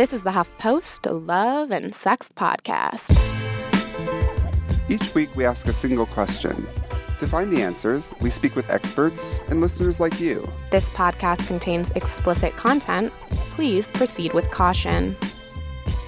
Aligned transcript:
This 0.00 0.14
is 0.14 0.22
the 0.22 0.30
HuffPost 0.30 1.10
a 1.10 1.12
Love 1.12 1.70
and 1.70 1.94
Sex 1.94 2.30
Podcast. 2.34 3.10
Each 4.88 5.14
week, 5.14 5.36
we 5.36 5.44
ask 5.44 5.66
a 5.66 5.74
single 5.74 6.06
question. 6.06 6.56
To 7.18 7.26
find 7.26 7.54
the 7.54 7.60
answers, 7.60 8.14
we 8.22 8.30
speak 8.30 8.56
with 8.56 8.70
experts 8.70 9.38
and 9.48 9.60
listeners 9.60 10.00
like 10.00 10.18
you. 10.18 10.50
This 10.70 10.88
podcast 10.94 11.46
contains 11.46 11.90
explicit 11.90 12.56
content. 12.56 13.12
Please 13.54 13.88
proceed 13.88 14.32
with 14.32 14.50
caution. 14.50 15.14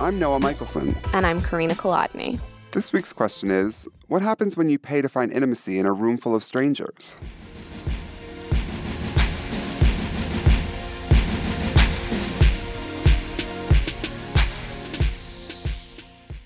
I'm 0.00 0.18
Noah 0.18 0.40
Michelson. 0.40 0.96
And 1.12 1.26
I'm 1.26 1.42
Carina 1.42 1.74
Kolodny. 1.74 2.40
This 2.70 2.94
week's 2.94 3.12
question 3.12 3.50
is 3.50 3.90
What 4.06 4.22
happens 4.22 4.56
when 4.56 4.70
you 4.70 4.78
pay 4.78 5.02
to 5.02 5.08
find 5.10 5.30
intimacy 5.30 5.78
in 5.78 5.84
a 5.84 5.92
room 5.92 6.16
full 6.16 6.34
of 6.34 6.42
strangers? 6.42 7.16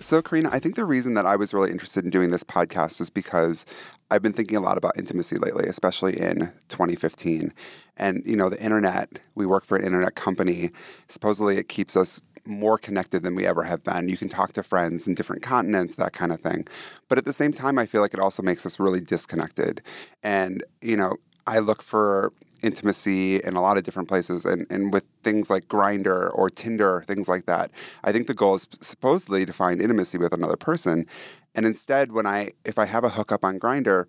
So, 0.06 0.22
Carina, 0.22 0.50
I 0.52 0.60
think 0.60 0.76
the 0.76 0.84
reason 0.84 1.14
that 1.14 1.26
I 1.26 1.34
was 1.34 1.52
really 1.52 1.72
interested 1.72 2.04
in 2.04 2.12
doing 2.12 2.30
this 2.30 2.44
podcast 2.44 3.00
is 3.00 3.10
because 3.10 3.66
I've 4.08 4.22
been 4.22 4.32
thinking 4.32 4.56
a 4.56 4.60
lot 4.60 4.78
about 4.78 4.96
intimacy 4.96 5.36
lately, 5.36 5.66
especially 5.66 6.16
in 6.16 6.52
2015. 6.68 7.52
And, 7.96 8.22
you 8.24 8.36
know, 8.36 8.48
the 8.48 8.62
internet, 8.62 9.18
we 9.34 9.46
work 9.46 9.64
for 9.64 9.76
an 9.76 9.84
internet 9.84 10.14
company. 10.14 10.70
Supposedly, 11.08 11.58
it 11.58 11.68
keeps 11.68 11.96
us 11.96 12.20
more 12.44 12.78
connected 12.78 13.24
than 13.24 13.34
we 13.34 13.48
ever 13.48 13.64
have 13.64 13.82
been. 13.82 14.08
You 14.08 14.16
can 14.16 14.28
talk 14.28 14.52
to 14.52 14.62
friends 14.62 15.08
in 15.08 15.16
different 15.16 15.42
continents, 15.42 15.96
that 15.96 16.12
kind 16.12 16.30
of 16.30 16.40
thing. 16.40 16.68
But 17.08 17.18
at 17.18 17.24
the 17.24 17.32
same 17.32 17.52
time, 17.52 17.76
I 17.76 17.84
feel 17.84 18.00
like 18.00 18.14
it 18.14 18.20
also 18.20 18.44
makes 18.44 18.64
us 18.64 18.78
really 18.78 19.00
disconnected. 19.00 19.82
And, 20.22 20.62
you 20.80 20.96
know, 20.96 21.16
I 21.48 21.58
look 21.58 21.82
for 21.82 22.32
intimacy 22.62 23.36
in 23.36 23.54
a 23.54 23.60
lot 23.60 23.76
of 23.76 23.84
different 23.84 24.08
places 24.08 24.44
and, 24.44 24.66
and 24.70 24.92
with 24.92 25.04
things 25.22 25.50
like 25.50 25.68
Grindr 25.68 26.30
or 26.34 26.50
Tinder, 26.50 27.04
things 27.06 27.28
like 27.28 27.46
that. 27.46 27.70
I 28.02 28.12
think 28.12 28.26
the 28.26 28.34
goal 28.34 28.56
is 28.56 28.66
supposedly 28.80 29.46
to 29.46 29.52
find 29.52 29.80
intimacy 29.80 30.18
with 30.18 30.32
another 30.32 30.56
person. 30.56 31.06
And 31.54 31.66
instead, 31.66 32.12
when 32.12 32.26
I 32.26 32.52
if 32.64 32.78
I 32.78 32.84
have 32.86 33.04
a 33.04 33.10
hookup 33.10 33.44
on 33.44 33.58
Grindr, 33.58 34.06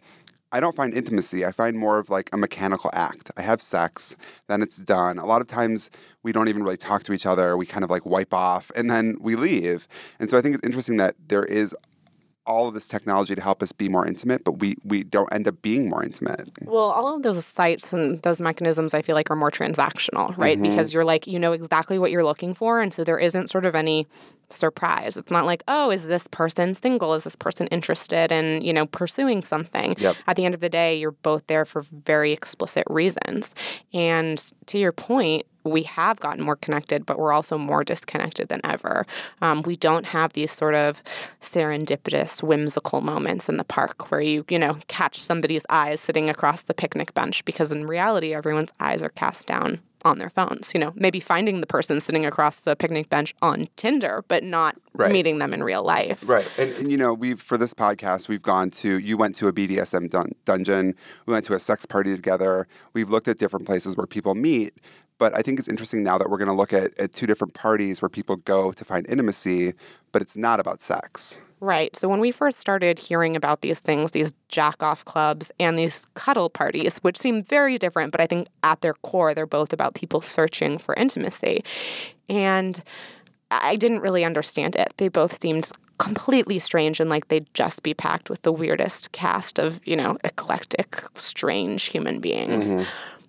I 0.52 0.62
don't 0.62 0.76
find 0.76 0.94
intimacy. 0.94 1.46
I 1.46 1.52
find 1.52 1.78
more 1.78 2.00
of 2.00 2.10
like 2.10 2.30
a 2.32 2.38
mechanical 2.38 2.90
act. 2.94 3.32
I 3.36 3.42
have 3.42 3.62
sex, 3.62 4.16
then 4.48 4.62
it's 4.62 4.78
done. 4.78 5.20
A 5.20 5.26
lot 5.26 5.42
of 5.42 5.48
times 5.48 5.90
we 6.24 6.32
don't 6.32 6.48
even 6.48 6.64
really 6.64 6.78
talk 6.78 7.04
to 7.04 7.14
each 7.14 7.26
other. 7.26 7.58
We 7.58 7.66
kind 7.66 7.84
of 7.84 7.90
like 7.90 8.06
wipe 8.06 8.34
off 8.34 8.72
and 8.76 8.90
then 8.90 9.18
we 9.20 9.36
leave. 9.36 9.88
And 10.20 10.30
so 10.30 10.38
I 10.38 10.42
think 10.42 10.56
it's 10.56 10.66
interesting 10.66 10.98
that 10.98 11.16
there 11.28 11.44
is 11.44 11.76
all 12.48 12.68
of 12.68 12.74
this 12.74 12.88
technology 12.88 13.36
to 13.36 13.42
help 13.42 13.62
us 13.62 13.72
be 13.72 13.90
more 13.90 14.08
intimate, 14.08 14.44
but 14.44 14.54
we 14.54 14.78
we 14.84 15.04
don't 15.04 15.32
end 15.34 15.48
up 15.48 15.62
being 15.62 15.90
more 15.90 16.04
intimate. 16.04 16.50
Well, 16.64 16.90
all 16.90 17.16
of 17.16 17.22
those 17.22 17.46
sites 17.46 17.94
and 17.94 18.22
those 18.24 18.42
mechanisms 18.42 18.94
I 18.94 19.02
feel 19.02 19.16
like 19.16 19.30
are 19.30 19.36
more 19.36 19.52
transactional, 19.52 20.36
right? 20.38 20.58
Mm-hmm. 20.58 20.70
Because 20.72 20.94
you're 20.94 21.06
like 21.06 21.28
you 21.28 21.38
know 21.38 21.52
exactly 21.52 22.00
what 22.00 22.10
you're 22.10 22.24
looking 22.24 22.54
for 22.54 22.82
and 22.82 22.94
so 22.94 23.04
there 23.04 23.20
isn't 23.20 23.50
sort 23.50 23.66
of 23.66 23.76
any 23.76 24.08
surprise. 24.50 25.18
It's 25.18 25.32
not 25.32 25.46
like, 25.46 25.64
oh, 25.68 25.92
is 25.92 26.08
this 26.08 26.28
person 26.28 26.74
single? 26.74 27.14
Is 27.14 27.26
this 27.26 27.36
person 27.36 27.68
interested 27.68 28.32
in, 28.32 28.62
you 28.62 28.74
know, 28.74 28.86
pursuing 28.86 29.42
something? 29.42 29.96
Yep. 29.98 30.16
At 30.26 30.36
the 30.36 30.46
end 30.46 30.56
of 30.56 30.62
the 30.62 30.70
day, 30.70 30.98
you're 30.98 31.12
both 31.12 31.46
there 31.48 31.66
for 31.66 31.82
very 31.92 32.32
explicit 32.32 32.86
reasons. 32.90 33.54
And 33.94 34.42
to 34.68 34.78
your 34.78 34.92
point, 34.94 35.46
we 35.68 35.84
have 35.84 36.20
gotten 36.20 36.44
more 36.44 36.56
connected, 36.56 37.06
but 37.06 37.20
we're 37.20 37.32
also 37.32 37.58
more 37.58 37.84
disconnected 37.84 38.50
than 38.50 38.62
ever. 38.64 39.06
Um, 39.42 39.62
we 39.64 39.76
don't 39.76 40.08
have 40.08 40.34
these 40.34 40.52
sort 40.52 40.76
of 40.76 41.04
serendipitous, 41.42 42.42
whimsical 42.42 43.02
moments 43.02 43.50
in 43.50 43.58
the 43.58 43.64
park 43.64 44.12
where 44.12 44.22
you, 44.22 44.46
you 44.50 44.60
know, 44.60 44.78
catch 44.88 45.22
somebody's 45.22 45.66
eyes 45.70 46.00
sitting 46.00 46.30
across 46.30 46.64
the 46.64 46.74
picnic 46.74 47.14
bench 47.14 47.46
because 47.46 47.72
in 47.72 47.86
reality, 47.86 48.34
everyone's 48.34 48.72
eyes 48.80 49.02
are 49.02 49.10
cast 49.10 49.48
down 49.48 49.80
on 50.08 50.18
their 50.18 50.30
phones. 50.30 50.72
You 50.74 50.80
know, 50.80 50.94
maybe 50.96 51.20
finding 51.20 51.62
the 51.62 51.68
person 51.68 52.02
sitting 52.02 52.26
across 52.26 52.62
the 52.62 52.76
picnic 52.76 53.10
bench 53.10 53.36
on 53.42 53.68
Tinder, 53.76 54.24
but 54.28 54.44
not 54.44 54.76
right. 54.94 55.12
meeting 55.12 55.38
them 55.40 55.54
in 55.54 55.64
real 55.64 55.84
life. 55.84 56.22
Right. 56.26 56.48
And, 56.58 56.72
and, 56.74 56.92
you 56.92 56.98
know, 56.98 57.14
we've 57.14 57.42
for 57.42 57.58
this 57.58 57.74
podcast, 57.74 58.28
we've 58.28 58.42
gone 58.42 58.72
to. 58.72 58.98
You 58.98 59.18
went 59.18 59.36
to 59.36 59.48
a 59.48 59.54
BDSM 59.54 60.10
dun- 60.10 60.34
dungeon. 60.46 60.96
We 61.26 61.34
went 61.34 61.46
to 61.46 61.54
a 61.54 61.60
sex 61.60 61.86
party 61.86 62.16
together. 62.16 62.68
We've 62.94 63.10
looked 63.10 63.28
at 63.28 63.38
different 63.38 63.66
places 63.66 63.96
where 63.96 64.08
people 64.08 64.36
meet. 64.36 64.74
But 65.18 65.36
I 65.36 65.42
think 65.42 65.60
it's 65.60 65.68
interesting 65.68 66.04
now 66.04 66.18
that 66.18 66.30
we're 66.30 66.38
going 66.38 66.48
to 66.48 66.54
look 66.54 66.74
at, 66.74 66.98
at 67.00 67.14
two 67.14 67.26
different 67.26 67.54
parties 67.54 68.02
where 68.02 68.10
people 68.10 68.36
go 68.36 68.72
to 68.72 68.86
find 68.86 69.08
intimacy, 69.08 69.74
but 70.12 70.22
it's 70.22 70.38
not 70.38 70.60
about 70.60 70.82
sex. 70.82 71.40
Right. 71.60 71.96
So 71.96 72.08
when 72.08 72.20
we 72.20 72.32
first 72.32 72.60
started 72.60 73.00
hearing 73.00 73.36
about 73.36 73.62
these 73.62 73.80
things, 73.80 74.12
these 74.12 74.34
jack 74.48 74.84
off 74.84 75.04
clubs 75.06 75.52
and 75.60 75.78
these 75.78 76.06
cuddle 76.14 76.50
parties, 76.50 77.00
which 77.00 77.18
seem 77.18 77.42
very 77.42 77.80
different, 77.80 78.12
but 78.12 78.22
I 78.22 78.28
think 78.28 78.48
at 78.62 78.82
their 78.82 78.94
core, 78.94 79.34
they're 79.34 79.48
both 79.48 79.74
about 79.74 79.96
people 79.96 80.22
searching 80.22 80.78
for 80.78 80.94
intimacy. 80.94 81.64
And 82.30 82.84
I 83.50 83.76
didn't 83.76 84.02
really 84.02 84.24
understand 84.24 84.76
it. 84.76 84.94
They 84.98 85.08
both 85.08 85.42
seemed 85.42 85.72
completely 85.98 86.60
strange 86.60 87.00
and 87.00 87.10
like 87.10 87.28
they'd 87.30 87.52
just 87.56 87.82
be 87.82 87.96
packed 87.96 88.30
with 88.30 88.44
the 88.44 88.52
weirdest 88.52 89.12
cast 89.14 89.58
of, 89.58 89.82
you 89.84 89.96
know, 89.96 90.18
eclectic, 90.24 91.04
strange 91.16 91.86
human 91.86 92.20
beings. 92.20 92.68
Mm-hmm. 92.68 92.84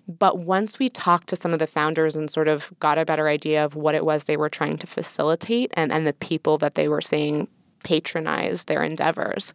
But 0.09 0.39
once 0.39 0.79
we 0.79 0.89
talked 0.89 1.29
to 1.29 1.37
some 1.37 1.53
of 1.53 1.59
the 1.59 1.67
founders 1.67 2.17
and 2.17 2.31
sort 2.31 2.49
of 2.49 2.73
got 2.81 2.97
a 2.97 3.05
better 3.05 3.29
idea 3.29 3.63
of 3.63 3.77
what 3.77 3.95
it 3.95 4.07
was 4.07 4.25
they 4.25 4.39
were 4.39 4.49
trying 4.49 4.79
to 4.79 4.87
facilitate 4.87 5.71
and, 5.75 5.93
and 5.93 6.07
the 6.07 6.15
people 6.15 6.57
that 6.59 6.75
they 6.75 6.89
were 6.89 7.03
seeing 7.03 7.47
patronize 7.83 8.65
their 8.65 8.83
endeavors, 8.83 9.53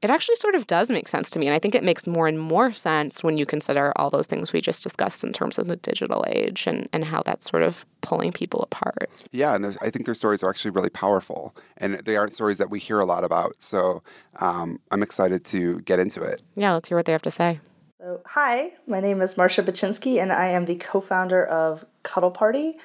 it 0.00 0.10
actually 0.10 0.36
sort 0.36 0.54
of 0.54 0.66
does 0.66 0.90
make 0.90 1.08
sense 1.08 1.28
to 1.30 1.38
me. 1.38 1.46
And 1.46 1.56
I 1.56 1.58
think 1.58 1.74
it 1.74 1.82
makes 1.82 2.06
more 2.06 2.28
and 2.28 2.38
more 2.38 2.72
sense 2.72 3.24
when 3.24 3.36
you 3.36 3.44
consider 3.46 3.92
all 3.96 4.10
those 4.10 4.26
things 4.26 4.52
we 4.52 4.60
just 4.60 4.82
discussed 4.82 5.24
in 5.24 5.32
terms 5.32 5.58
of 5.58 5.66
the 5.66 5.76
digital 5.76 6.24
age 6.28 6.66
and, 6.66 6.88
and 6.92 7.06
how 7.06 7.22
that's 7.22 7.50
sort 7.50 7.64
of 7.64 7.84
pulling 8.00 8.30
people 8.30 8.60
apart. 8.60 9.10
Yeah, 9.32 9.56
and 9.56 9.76
I 9.80 9.90
think 9.90 10.04
their 10.04 10.14
stories 10.14 10.42
are 10.42 10.50
actually 10.50 10.70
really 10.70 10.90
powerful. 10.90 11.56
And 11.78 11.94
they 11.94 12.16
aren't 12.16 12.34
stories 12.34 12.58
that 12.58 12.70
we 12.70 12.78
hear 12.78 13.00
a 13.00 13.06
lot 13.06 13.24
about. 13.24 13.60
So 13.60 14.02
um, 14.38 14.80
I'm 14.92 15.02
excited 15.02 15.44
to 15.46 15.80
get 15.80 15.98
into 15.98 16.22
it. 16.22 16.42
Yeah, 16.54 16.74
let's 16.74 16.88
hear 16.88 16.96
what 16.96 17.06
they 17.06 17.12
have 17.12 17.22
to 17.22 17.30
say. 17.32 17.58
So, 18.00 18.20
hi, 18.24 18.74
my 18.86 19.00
name 19.00 19.20
is 19.20 19.36
Marcia 19.36 19.60
Baczynski, 19.60 20.22
and 20.22 20.32
I 20.32 20.50
am 20.50 20.66
the 20.66 20.76
co 20.76 21.00
founder 21.00 21.44
of 21.44 21.84
Cuddle 22.04 22.30
Party, 22.30 22.76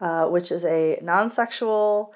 uh, 0.00 0.24
which 0.24 0.50
is 0.50 0.64
a 0.64 0.98
non 1.02 1.30
sexual 1.30 2.12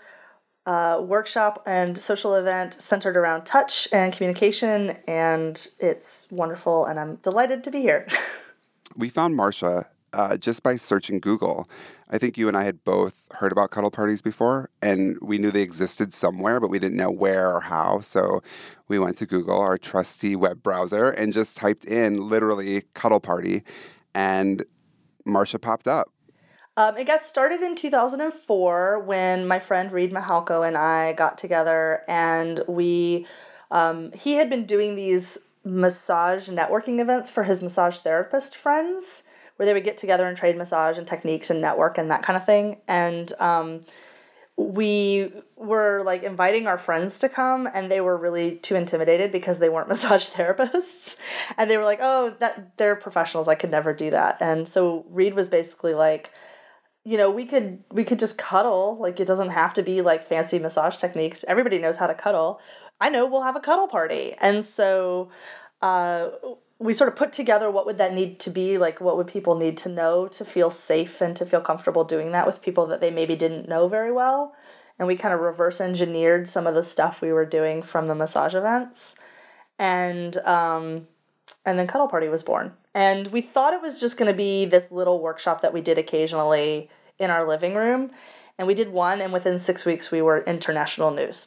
uh, 0.66 1.00
workshop 1.00 1.62
and 1.64 1.96
social 1.96 2.34
event 2.34 2.82
centered 2.82 3.16
around 3.16 3.44
touch 3.44 3.86
and 3.92 4.12
communication, 4.12 4.96
and 5.06 5.68
it's 5.78 6.26
wonderful, 6.32 6.86
and 6.86 6.98
I'm 6.98 7.16
delighted 7.22 7.62
to 7.62 7.70
be 7.70 7.82
here. 7.82 8.08
we 8.96 9.08
found 9.08 9.38
Marsha 9.38 9.86
uh, 10.14 10.36
just 10.36 10.62
by 10.62 10.76
searching 10.76 11.18
Google. 11.18 11.68
I 12.08 12.18
think 12.18 12.38
you 12.38 12.46
and 12.46 12.56
I 12.56 12.64
had 12.64 12.84
both 12.84 13.22
heard 13.32 13.50
about 13.50 13.70
cuddle 13.70 13.90
parties 13.90 14.22
before, 14.22 14.70
and 14.80 15.18
we 15.20 15.38
knew 15.38 15.50
they 15.50 15.62
existed 15.62 16.12
somewhere, 16.12 16.60
but 16.60 16.70
we 16.70 16.78
didn't 16.78 16.96
know 16.96 17.10
where 17.10 17.54
or 17.54 17.62
how. 17.62 18.00
So 18.00 18.42
we 18.86 18.98
went 18.98 19.16
to 19.18 19.26
Google, 19.26 19.58
our 19.58 19.76
trusty 19.76 20.36
web 20.36 20.62
browser, 20.62 21.10
and 21.10 21.32
just 21.32 21.56
typed 21.56 21.84
in 21.84 22.28
literally 22.28 22.84
cuddle 22.94 23.20
party, 23.20 23.64
and 24.14 24.64
Marcia 25.24 25.58
popped 25.58 25.88
up. 25.88 26.08
Um, 26.76 26.96
it 26.96 27.04
got 27.04 27.24
started 27.24 27.62
in 27.62 27.76
2004 27.76 29.00
when 29.00 29.46
my 29.46 29.60
friend 29.60 29.92
Reid 29.92 30.12
Mihalko 30.12 30.66
and 30.66 30.76
I 30.76 31.12
got 31.12 31.38
together, 31.38 32.02
and 32.08 32.62
we 32.68 33.26
um, 33.70 34.12
he 34.12 34.34
had 34.34 34.48
been 34.48 34.66
doing 34.66 34.94
these 34.94 35.38
massage 35.64 36.48
networking 36.48 37.00
events 37.00 37.30
for 37.30 37.44
his 37.44 37.62
massage 37.62 37.98
therapist 37.98 38.54
friends 38.54 39.24
where 39.56 39.66
they 39.66 39.72
would 39.72 39.84
get 39.84 39.98
together 39.98 40.26
and 40.26 40.36
trade 40.36 40.56
massage 40.56 40.98
and 40.98 41.06
techniques 41.06 41.50
and 41.50 41.60
network 41.60 41.98
and 41.98 42.10
that 42.10 42.24
kind 42.24 42.36
of 42.36 42.44
thing. 42.44 42.78
And 42.88 43.32
um, 43.38 43.80
we 44.56 45.32
were 45.56 46.02
like 46.04 46.22
inviting 46.22 46.66
our 46.66 46.78
friends 46.78 47.18
to 47.20 47.28
come 47.28 47.68
and 47.72 47.90
they 47.90 48.00
were 48.00 48.16
really 48.16 48.56
too 48.56 48.76
intimidated 48.76 49.32
because 49.32 49.58
they 49.58 49.68
weren't 49.68 49.88
massage 49.94 50.28
therapists. 50.28 51.16
And 51.56 51.70
they 51.70 51.76
were 51.76 51.84
like 51.84 52.00
oh 52.02 52.34
that 52.40 52.76
they're 52.76 52.96
professionals. 52.96 53.48
I 53.48 53.54
could 53.54 53.70
never 53.70 53.92
do 53.92 54.10
that. 54.10 54.38
And 54.40 54.68
so 54.68 55.04
Reid 55.08 55.34
was 55.34 55.48
basically 55.48 55.94
like 55.94 56.30
you 57.04 57.16
know 57.16 57.30
we 57.30 57.46
could 57.46 57.82
we 57.90 58.04
could 58.04 58.18
just 58.18 58.38
cuddle. 58.38 58.98
Like 59.00 59.18
it 59.20 59.26
doesn't 59.26 59.50
have 59.50 59.74
to 59.74 59.82
be 59.82 60.02
like 60.02 60.26
fancy 60.28 60.58
massage 60.58 60.96
techniques. 60.96 61.44
Everybody 61.46 61.78
knows 61.78 61.96
how 61.96 62.06
to 62.06 62.14
cuddle. 62.14 62.60
I 63.00 63.10
know 63.10 63.26
we'll 63.26 63.42
have 63.42 63.56
a 63.56 63.60
cuddle 63.60 63.88
party. 63.88 64.34
And 64.40 64.64
so 64.64 65.30
uh, 65.82 66.30
we 66.84 66.92
sort 66.92 67.08
of 67.08 67.16
put 67.16 67.32
together 67.32 67.70
what 67.70 67.86
would 67.86 67.96
that 67.96 68.12
need 68.12 68.38
to 68.38 68.50
be 68.50 68.76
like 68.76 69.00
what 69.00 69.16
would 69.16 69.26
people 69.26 69.54
need 69.54 69.78
to 69.78 69.88
know 69.88 70.28
to 70.28 70.44
feel 70.44 70.70
safe 70.70 71.22
and 71.22 71.34
to 71.34 71.46
feel 71.46 71.62
comfortable 71.62 72.04
doing 72.04 72.32
that 72.32 72.46
with 72.46 72.60
people 72.60 72.86
that 72.86 73.00
they 73.00 73.10
maybe 73.10 73.34
didn't 73.34 73.66
know 73.66 73.88
very 73.88 74.12
well. 74.12 74.54
And 74.98 75.08
we 75.08 75.16
kind 75.16 75.32
of 75.32 75.40
reverse 75.40 75.80
engineered 75.80 76.46
some 76.46 76.66
of 76.66 76.74
the 76.74 76.84
stuff 76.84 77.22
we 77.22 77.32
were 77.32 77.46
doing 77.46 77.82
from 77.82 78.06
the 78.06 78.14
massage 78.14 78.54
events. 78.54 79.16
And 79.78 80.36
um, 80.38 81.08
and 81.64 81.78
then 81.78 81.86
cuddle 81.86 82.06
party 82.06 82.28
was 82.28 82.42
born. 82.42 82.74
And 82.94 83.28
we 83.28 83.40
thought 83.40 83.72
it 83.72 83.80
was 83.80 83.98
just 83.98 84.18
going 84.18 84.30
to 84.30 84.36
be 84.36 84.66
this 84.66 84.92
little 84.92 85.20
workshop 85.20 85.62
that 85.62 85.72
we 85.72 85.80
did 85.80 85.96
occasionally 85.96 86.90
in 87.18 87.30
our 87.30 87.48
living 87.48 87.74
room. 87.74 88.10
And 88.58 88.68
we 88.68 88.74
did 88.74 88.90
one 88.90 89.22
and 89.22 89.32
within 89.32 89.58
six 89.58 89.86
weeks 89.86 90.10
we 90.10 90.20
were 90.20 90.44
international 90.44 91.10
news. 91.10 91.46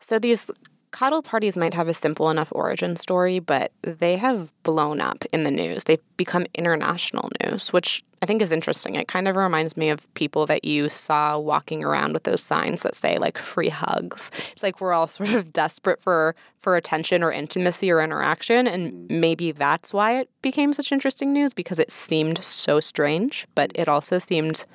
So 0.00 0.18
these 0.18 0.50
cuddle 0.90 1.22
parties 1.22 1.56
might 1.56 1.74
have 1.74 1.88
a 1.88 1.94
simple 1.94 2.30
enough 2.30 2.48
origin 2.52 2.96
story, 2.96 3.38
but 3.38 3.72
they 3.82 4.16
have 4.16 4.52
blown 4.62 5.00
up 5.00 5.24
in 5.32 5.44
the 5.44 5.50
news. 5.50 5.84
They've 5.84 6.02
become 6.16 6.46
international 6.54 7.30
news, 7.42 7.72
which 7.72 8.04
I 8.20 8.26
think 8.26 8.42
is 8.42 8.50
interesting. 8.50 8.94
It 8.96 9.06
kind 9.06 9.28
of 9.28 9.36
reminds 9.36 9.76
me 9.76 9.90
of 9.90 10.12
people 10.14 10.46
that 10.46 10.64
you 10.64 10.88
saw 10.88 11.38
walking 11.38 11.84
around 11.84 12.14
with 12.14 12.24
those 12.24 12.42
signs 12.42 12.82
that 12.82 12.94
say 12.94 13.18
like 13.18 13.38
free 13.38 13.68
hugs. 13.68 14.30
It's 14.52 14.62
like 14.62 14.80
we're 14.80 14.92
all 14.92 15.06
sort 15.08 15.30
of 15.30 15.52
desperate 15.52 16.02
for 16.02 16.34
for 16.60 16.76
attention 16.76 17.22
or 17.22 17.30
intimacy 17.30 17.90
or 17.90 18.02
interaction 18.02 18.66
and 18.66 19.08
maybe 19.08 19.52
that's 19.52 19.92
why 19.92 20.18
it 20.18 20.28
became 20.42 20.72
such 20.72 20.90
interesting 20.90 21.32
news 21.32 21.54
because 21.54 21.78
it 21.78 21.90
seemed 21.90 22.42
so 22.42 22.80
strange, 22.80 23.46
but 23.54 23.70
it 23.76 23.88
also 23.88 24.18
seemed 24.18 24.66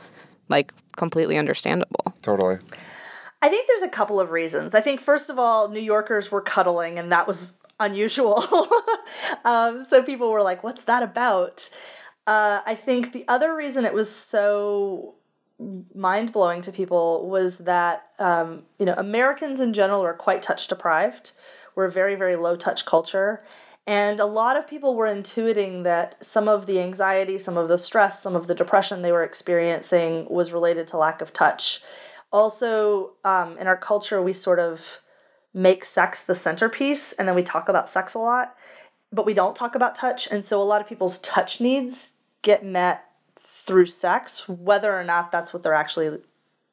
like 0.48 0.72
completely 0.96 1.38
understandable. 1.38 2.14
Totally. 2.22 2.60
I 3.44 3.50
think 3.50 3.68
there's 3.68 3.82
a 3.82 3.90
couple 3.90 4.22
of 4.22 4.32
reasons. 4.32 4.74
I 4.74 4.80
think 4.80 5.02
first 5.02 5.30
of 5.30 5.38
all, 5.38 5.68
New 5.68 5.82
Yorkers 5.82 6.32
were 6.32 6.40
cuddling 6.40 6.98
and 6.98 7.12
that 7.12 7.28
was 7.28 7.48
unusual. 7.78 8.42
um, 9.46 9.86
so 9.90 10.02
people 10.02 10.32
were 10.32 10.42
like, 10.42 10.64
"What's 10.64 10.84
that 10.86 11.04
about?" 11.04 11.70
Uh, 12.26 12.62
I 12.66 12.76
think 12.76 13.12
the 13.12 13.26
other 13.28 13.54
reason 13.54 13.84
it 13.84 13.94
was 13.94 14.10
so 14.10 15.16
mind 15.94 16.32
blowing 16.32 16.62
to 16.62 16.72
people 16.72 17.30
was 17.30 17.58
that 17.60 18.08
um, 18.18 18.64
you 18.80 18.86
know 18.86 18.96
Americans 18.96 19.60
in 19.60 19.74
general 19.74 20.02
are 20.06 20.14
quite 20.14 20.42
touch 20.42 20.70
deprived. 20.70 21.32
We're 21.76 21.88
a 21.88 21.92
very 21.92 22.16
very 22.16 22.38
low 22.38 22.56
touch 22.56 22.86
culture, 22.86 23.44
and 23.86 24.22
a 24.22 24.26
lot 24.26 24.56
of 24.56 24.70
people 24.70 24.96
were 24.96 25.14
intuiting 25.14 25.84
that 25.84 26.16
some 26.26 26.48
of 26.48 26.66
the 26.66 26.80
anxiety, 26.80 27.38
some 27.38 27.58
of 27.58 27.68
the 27.68 27.78
stress, 27.78 28.24
some 28.24 28.38
of 28.38 28.48
the 28.48 28.56
depression 28.56 29.02
they 29.02 29.12
were 29.12 29.26
experiencing 29.26 30.30
was 30.30 30.54
related 30.54 30.88
to 30.88 30.98
lack 30.98 31.20
of 31.20 31.34
touch. 31.34 31.82
Also, 32.34 33.12
um, 33.24 33.58
in 33.58 33.68
our 33.68 33.78
culture, 33.78 34.22
we 34.22 34.34
sort 34.34 34.60
of 34.60 34.82
make 35.54 35.86
sex 35.86 36.22
the 36.22 36.36
centerpiece, 36.36 37.14
and 37.14 37.28
then 37.28 37.36
we 37.36 37.44
talk 37.44 37.70
about 37.70 37.88
sex 37.88 38.14
a 38.14 38.20
lot 38.20 38.56
but 39.14 39.28
we 39.28 39.34
don't 39.34 39.56
talk 39.56 39.76
about 39.76 39.96
touch 39.96 40.28
and 40.30 40.44
so 40.44 40.62
a 40.62 40.66
lot 40.66 40.82
of 40.82 40.90
people's 40.90 41.20
touch 41.20 41.62
needs 41.62 42.14
get 42.42 42.66
met 42.66 43.06
through 43.40 43.86
sex 43.86 44.50
whether 44.50 45.00
or 45.00 45.04
not 45.04 45.32
that's 45.32 45.54
what 45.54 45.62
they're 45.64 45.74
actually 45.74 46.20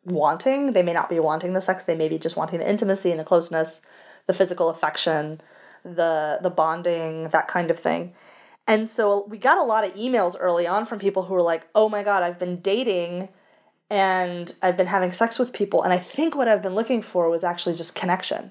wanting. 0.05 0.73
They 0.73 0.83
may 0.83 0.95
not 0.95 1.11
be 1.11 1.21
wanting 1.21 1.53
the 1.53 1.61
sex 1.61 1.85
they 1.85 1.95
may 1.95 2.09
be 2.09 2.19
just 2.19 2.37
wanting 2.37 2.59
the 2.59 2.69
intimacy 2.69 3.11
and 3.11 3.21
the 3.21 3.25
closeness 3.25 3.83
the 4.27 4.33
physical 4.33 4.71
affection 4.71 5.41
the 5.85 6.39
the 6.43 6.51
bonding 6.51 7.29
that 7.29 7.47
kind 7.47 7.71
of 7.71 7.79
thing. 7.79 8.15
And 8.67 8.89
so 8.89 9.27
we 9.29 9.37
got 9.37 9.59
a 9.59 9.62
lot 9.62 9.85
of 9.85 9.95
emails 9.95 10.37
early 10.39 10.67
on 10.67 10.87
from 10.87 10.99
people 10.99 11.25
who 11.25 11.35
were 11.35 11.43
like 11.43 11.69
oh 11.75 11.89
my 11.89 12.03
god 12.03 12.23
i've 12.23 12.39
been 12.39 12.61
dating 12.61 13.29
and 13.90 14.54
i've 14.62 14.76
been 14.76 14.87
having 14.87 15.12
sex 15.12 15.38
with 15.38 15.52
people 15.52 15.82
and 15.82 15.92
i 15.92 15.98
think 15.98 16.34
what 16.34 16.48
i've 16.48 16.62
been 16.62 16.75
looking 16.75 17.02
for 17.02 17.28
was 17.28 17.44
actually 17.44 17.75
just 17.75 17.94
connection 17.94 18.50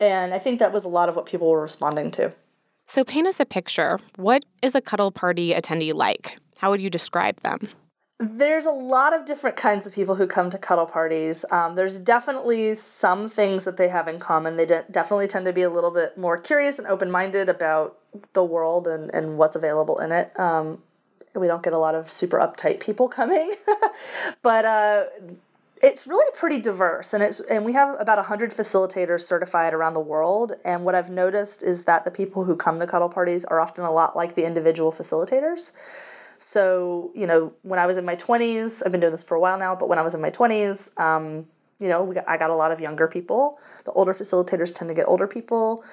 and 0.00 0.34
I 0.34 0.38
think 0.38 0.58
that 0.58 0.72
was 0.72 0.84
a 0.84 0.88
lot 0.88 1.08
of 1.08 1.16
what 1.16 1.26
people 1.26 1.48
were 1.48 1.60
responding 1.60 2.10
to. 2.12 2.32
So, 2.86 3.04
paint 3.04 3.26
us 3.26 3.40
a 3.40 3.46
picture. 3.46 3.98
What 4.16 4.44
is 4.60 4.74
a 4.74 4.80
cuddle 4.80 5.10
party 5.10 5.54
attendee 5.54 5.94
like? 5.94 6.38
How 6.58 6.70
would 6.70 6.82
you 6.82 6.90
describe 6.90 7.40
them? 7.40 7.68
There's 8.20 8.66
a 8.66 8.70
lot 8.70 9.12
of 9.12 9.26
different 9.26 9.56
kinds 9.56 9.86
of 9.86 9.92
people 9.92 10.14
who 10.14 10.26
come 10.26 10.50
to 10.50 10.58
cuddle 10.58 10.86
parties. 10.86 11.44
Um, 11.50 11.74
there's 11.74 11.98
definitely 11.98 12.74
some 12.74 13.28
things 13.28 13.64
that 13.64 13.76
they 13.76 13.88
have 13.88 14.06
in 14.06 14.20
common. 14.20 14.56
They 14.56 14.66
de- 14.66 14.84
definitely 14.90 15.26
tend 15.26 15.46
to 15.46 15.52
be 15.52 15.62
a 15.62 15.70
little 15.70 15.90
bit 15.90 16.16
more 16.16 16.38
curious 16.38 16.78
and 16.78 16.86
open 16.86 17.10
minded 17.10 17.48
about 17.48 17.98
the 18.34 18.44
world 18.44 18.86
and, 18.86 19.12
and 19.12 19.36
what's 19.36 19.56
available 19.56 19.98
in 19.98 20.12
it. 20.12 20.38
Um, 20.38 20.82
we 21.34 21.46
don't 21.46 21.62
get 21.62 21.72
a 21.72 21.78
lot 21.78 21.94
of 21.94 22.12
super 22.12 22.38
uptight 22.38 22.80
people 22.80 23.08
coming, 23.08 23.54
but 24.42 24.64
uh, 24.64 25.04
it's 25.84 26.06
really 26.06 26.30
pretty 26.34 26.60
diverse 26.60 27.12
and 27.12 27.22
it's 27.22 27.40
and 27.40 27.64
we 27.64 27.74
have 27.74 28.00
about 28.00 28.16
100 28.16 28.52
facilitators 28.52 29.20
certified 29.20 29.74
around 29.74 29.92
the 29.92 30.00
world 30.00 30.52
and 30.64 30.82
what 30.82 30.94
i've 30.94 31.10
noticed 31.10 31.62
is 31.62 31.82
that 31.82 32.06
the 32.06 32.10
people 32.10 32.44
who 32.44 32.56
come 32.56 32.80
to 32.80 32.86
cuddle 32.86 33.10
parties 33.10 33.44
are 33.44 33.60
often 33.60 33.84
a 33.84 33.92
lot 33.92 34.16
like 34.16 34.34
the 34.34 34.46
individual 34.46 34.90
facilitators. 34.90 35.72
So 36.38 37.12
you 37.14 37.26
know 37.26 37.52
when 37.62 37.78
i 37.78 37.86
was 37.86 37.96
in 37.98 38.04
my 38.04 38.16
20s 38.16 38.82
i've 38.84 38.92
been 38.92 39.00
doing 39.00 39.12
this 39.12 39.22
for 39.22 39.34
a 39.34 39.40
while 39.40 39.58
now 39.58 39.74
but 39.74 39.88
when 39.88 39.98
i 39.98 40.02
was 40.02 40.14
in 40.14 40.20
my 40.22 40.30
20s 40.30 40.98
um, 40.98 41.46
you 41.78 41.88
know 41.88 42.12
got, 42.12 42.28
i 42.28 42.38
got 42.38 42.50
a 42.50 42.56
lot 42.56 42.72
of 42.72 42.80
younger 42.80 43.06
people. 43.06 43.58
The 43.84 43.92
older 43.92 44.14
facilitators 44.14 44.74
tend 44.74 44.88
to 44.88 44.94
get 44.94 45.06
older 45.06 45.26
people. 45.26 45.84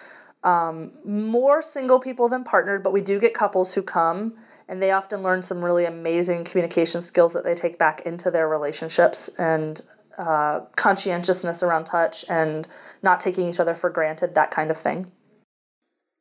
Um, 0.43 0.91
more 1.05 1.61
single 1.61 1.99
people 1.99 2.29
than 2.29 2.43
partnered 2.43 2.81
but 2.81 2.93
we 2.93 3.01
do 3.01 3.19
get 3.19 3.33
couples 3.33 3.73
who 3.73 3.81
come 3.81 4.33
and 4.71 4.81
they 4.81 4.91
often 4.91 5.21
learn 5.21 5.43
some 5.43 5.65
really 5.65 5.83
amazing 5.83 6.45
communication 6.45 7.01
skills 7.01 7.33
that 7.33 7.43
they 7.43 7.53
take 7.53 7.77
back 7.77 8.01
into 8.05 8.31
their 8.31 8.47
relationships 8.47 9.27
and 9.37 9.81
uh, 10.17 10.61
conscientiousness 10.77 11.61
around 11.61 11.83
touch 11.83 12.23
and 12.29 12.65
not 13.03 13.19
taking 13.19 13.49
each 13.49 13.59
other 13.59 13.75
for 13.75 13.89
granted, 13.89 14.33
that 14.33 14.49
kind 14.49 14.71
of 14.71 14.79
thing. 14.79 15.11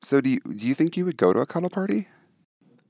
So, 0.02 0.20
do 0.20 0.30
you, 0.30 0.40
do 0.40 0.66
you 0.66 0.74
think 0.74 0.96
you 0.96 1.04
would 1.04 1.16
go 1.16 1.32
to 1.32 1.38
a 1.38 1.46
cuddle 1.46 1.70
party? 1.70 2.08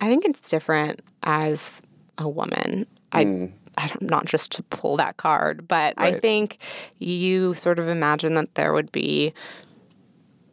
I 0.01 0.09
think 0.09 0.25
it's 0.25 0.49
different 0.49 1.03
as 1.23 1.83
a 2.17 2.27
woman. 2.27 2.87
I, 3.12 3.27
mm. 3.27 3.53
I'm 3.77 3.99
not 4.01 4.25
just 4.25 4.53
to 4.53 4.62
pull 4.62 4.97
that 4.97 5.19
card, 5.19 5.69
but 5.69 5.93
right. 5.99 6.15
I 6.15 6.21
think 6.21 6.57
you 6.99 7.53
sort 7.53 7.79
of 7.79 7.87
imagine 7.87 8.33
that 8.35 8.55
there 8.55 8.73
would 8.73 8.91
be 8.93 9.35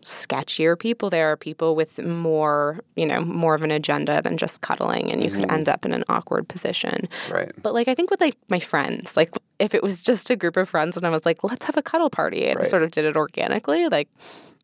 sketchier 0.07 0.79
people 0.79 1.09
there 1.09 1.29
are 1.29 1.35
people 1.35 1.75
with 1.75 1.99
more 1.99 2.79
you 2.95 3.05
know 3.05 3.19
more 3.19 3.53
of 3.53 3.61
an 3.61 3.71
agenda 3.71 4.21
than 4.21 4.37
just 4.37 4.61
cuddling 4.61 5.11
and 5.11 5.21
you 5.21 5.29
mm-hmm. 5.29 5.41
could 5.41 5.51
end 5.51 5.67
up 5.67 5.83
in 5.83 5.91
an 5.91 6.03
awkward 6.07 6.47
position 6.47 7.09
right 7.29 7.51
but 7.61 7.73
like 7.73 7.89
i 7.89 7.93
think 7.93 8.09
with 8.09 8.21
like 8.21 8.37
my 8.47 8.59
friends 8.59 9.17
like 9.17 9.35
if 9.59 9.75
it 9.75 9.83
was 9.83 10.01
just 10.01 10.29
a 10.29 10.35
group 10.35 10.55
of 10.55 10.69
friends 10.69 10.95
and 10.95 11.05
i 11.05 11.09
was 11.09 11.25
like 11.25 11.43
let's 11.43 11.65
have 11.65 11.75
a 11.75 11.81
cuddle 11.81 12.09
party 12.09 12.47
and 12.47 12.57
right. 12.57 12.67
i 12.67 12.69
sort 12.69 12.83
of 12.83 12.91
did 12.91 13.03
it 13.03 13.17
organically 13.17 13.89
like 13.89 14.07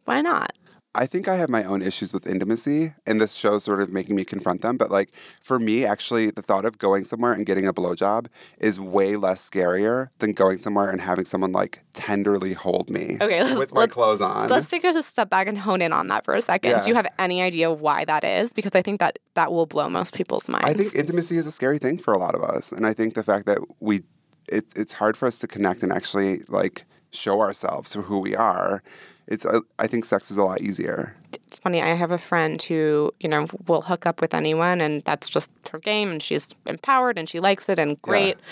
why 0.05 0.21
not 0.21 0.53
I 0.95 1.07
think 1.07 1.27
I 1.27 1.37
have 1.37 1.49
my 1.49 1.63
own 1.63 1.81
issues 1.81 2.13
with 2.13 2.27
intimacy, 2.27 2.93
and 3.07 3.19
this 3.19 3.33
show 3.33 3.57
sort 3.57 3.81
of 3.81 3.89
making 3.89 4.15
me 4.15 4.23
confront 4.23 4.61
them. 4.61 4.77
But 4.77 4.91
like 4.91 5.11
for 5.41 5.57
me, 5.59 5.85
actually, 5.85 6.29
the 6.29 6.43
thought 6.43 6.65
of 6.65 6.77
going 6.77 7.03
somewhere 7.03 7.33
and 7.33 7.47
getting 7.47 7.65
a 7.65 7.73
blowjob 7.73 8.27
is 8.59 8.79
way 8.79 9.15
less 9.15 9.49
scarier 9.49 10.09
than 10.19 10.33
going 10.33 10.59
somewhere 10.59 10.89
and 10.89 11.01
having 11.01 11.25
someone 11.25 11.51
like 11.51 11.83
tenderly 11.93 12.53
hold 12.53 12.91
me. 12.91 13.17
Okay, 13.19 13.55
with 13.57 13.73
my 13.73 13.87
clothes 13.87 14.21
on. 14.21 14.49
Let's 14.49 14.69
take 14.69 14.83
a 14.83 15.01
step 15.01 15.31
back 15.31 15.47
and 15.47 15.57
hone 15.57 15.81
in 15.81 15.91
on 15.91 16.07
that 16.07 16.25
for 16.25 16.35
a 16.35 16.41
second. 16.41 16.71
Yeah. 16.71 16.81
Do 16.81 16.89
you 16.89 16.95
have 16.95 17.07
any 17.17 17.41
idea 17.41 17.71
why 17.71 18.05
that 18.05 18.23
is? 18.23 18.53
Because 18.53 18.75
I 18.75 18.83
think 18.83 18.99
that 18.99 19.17
that 19.33 19.51
will 19.51 19.65
blow 19.65 19.89
most 19.89 20.13
people's 20.13 20.47
minds. 20.47 20.67
I 20.67 20.73
think 20.73 20.93
intimacy 20.93 21.37
is 21.37 21.47
a 21.47 21.51
scary 21.51 21.79
thing 21.79 21.97
for 21.97 22.13
a 22.13 22.19
lot 22.19 22.35
of 22.35 22.43
us, 22.43 22.71
and 22.71 22.85
I 22.85 22.93
think 22.93 23.15
the 23.15 23.23
fact 23.23 23.47
that 23.47 23.57
we, 23.79 24.03
it's 24.47 24.71
it's 24.75 24.93
hard 24.93 25.17
for 25.17 25.27
us 25.27 25.39
to 25.39 25.47
connect 25.47 25.81
and 25.81 25.91
actually 25.91 26.43
like 26.47 26.85
show 27.09 27.41
ourselves 27.41 27.93
for 27.93 28.03
who 28.03 28.19
we 28.19 28.35
are 28.35 28.83
it's 29.27 29.45
uh, 29.45 29.61
I 29.79 29.87
think 29.87 30.05
sex 30.05 30.31
is 30.31 30.37
a 30.37 30.43
lot 30.43 30.61
easier. 30.61 31.15
It's 31.47 31.59
funny. 31.59 31.81
I 31.81 31.93
have 31.93 32.11
a 32.11 32.17
friend 32.17 32.61
who 32.61 33.13
you 33.19 33.29
know 33.29 33.47
will 33.67 33.81
hook 33.81 34.05
up 34.05 34.21
with 34.21 34.33
anyone, 34.33 34.81
and 34.81 35.03
that's 35.03 35.29
just 35.29 35.51
her 35.71 35.79
game, 35.79 36.11
and 36.11 36.21
she's 36.21 36.53
empowered 36.65 37.17
and 37.17 37.27
she 37.29 37.39
likes 37.39 37.69
it 37.69 37.79
and 37.79 38.01
great. 38.01 38.37
Yeah. 38.37 38.43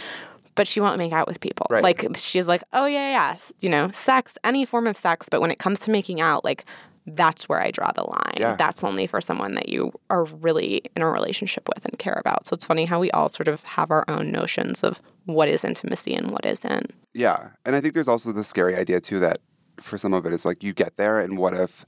But 0.54 0.68
she 0.68 0.82
won't 0.82 0.98
make 0.98 1.14
out 1.14 1.28
with 1.28 1.40
people. 1.40 1.66
Right. 1.70 1.82
Like 1.82 2.18
she's 2.18 2.46
like, 2.46 2.62
oh 2.74 2.86
yeah, 2.86 3.12
yeah, 3.12 3.38
you 3.62 3.70
know, 3.70 3.90
sex, 3.92 4.34
any 4.44 4.66
form 4.66 4.86
of 4.86 4.98
sex. 4.98 5.28
But 5.30 5.40
when 5.40 5.50
it 5.50 5.60
comes 5.60 5.80
to 5.80 5.92
making 5.92 6.20
out, 6.20 6.44
like 6.44 6.66
that's 7.08 7.50
where 7.50 7.62
I 7.62 7.72
draw 7.72 7.92
the 7.92 8.04
line. 8.04 8.36
Yeah. 8.38 8.56
That's 8.56 8.84
only 8.84 9.08
for 9.08 9.22
someone 9.22 9.56
that 9.56 9.70
you 9.70 9.92
are 10.10 10.26
really 10.26 10.84
in 10.96 11.02
a 11.02 11.10
relationship 11.10 11.68
with 11.74 11.86
and 11.86 11.98
care 11.98 12.18
about. 12.20 12.48
So 12.48 12.54
it's 12.54 12.66
funny 12.66 12.86
how 12.86 13.00
we 13.00 13.10
all 13.12 13.30
sort 13.30 13.48
of 13.48 13.64
have 13.64 13.92
our 13.92 14.06
own 14.08 14.32
notions 14.32 14.84
of 14.84 15.02
what 15.26 15.48
is 15.48 15.64
intimacy 15.64 16.14
and 16.14 16.32
what 16.32 16.46
isn't. 16.46 16.94
Yeah. 17.14 17.52
And 17.66 17.76
I 17.76 17.82
think 17.82 17.94
there's 17.94 18.08
also 18.08 18.32
the 18.32 18.44
scary 18.44 18.76
idea 18.76 19.00
too 19.02 19.20
that 19.20 19.40
for 19.82 19.98
some 19.98 20.14
of 20.14 20.26
it, 20.26 20.34
is 20.34 20.46
like 20.46 20.64
you 20.64 20.74
get 20.74 20.98
there 20.98 21.20
and 21.20 21.38
what 21.38 21.54
if 21.54 21.86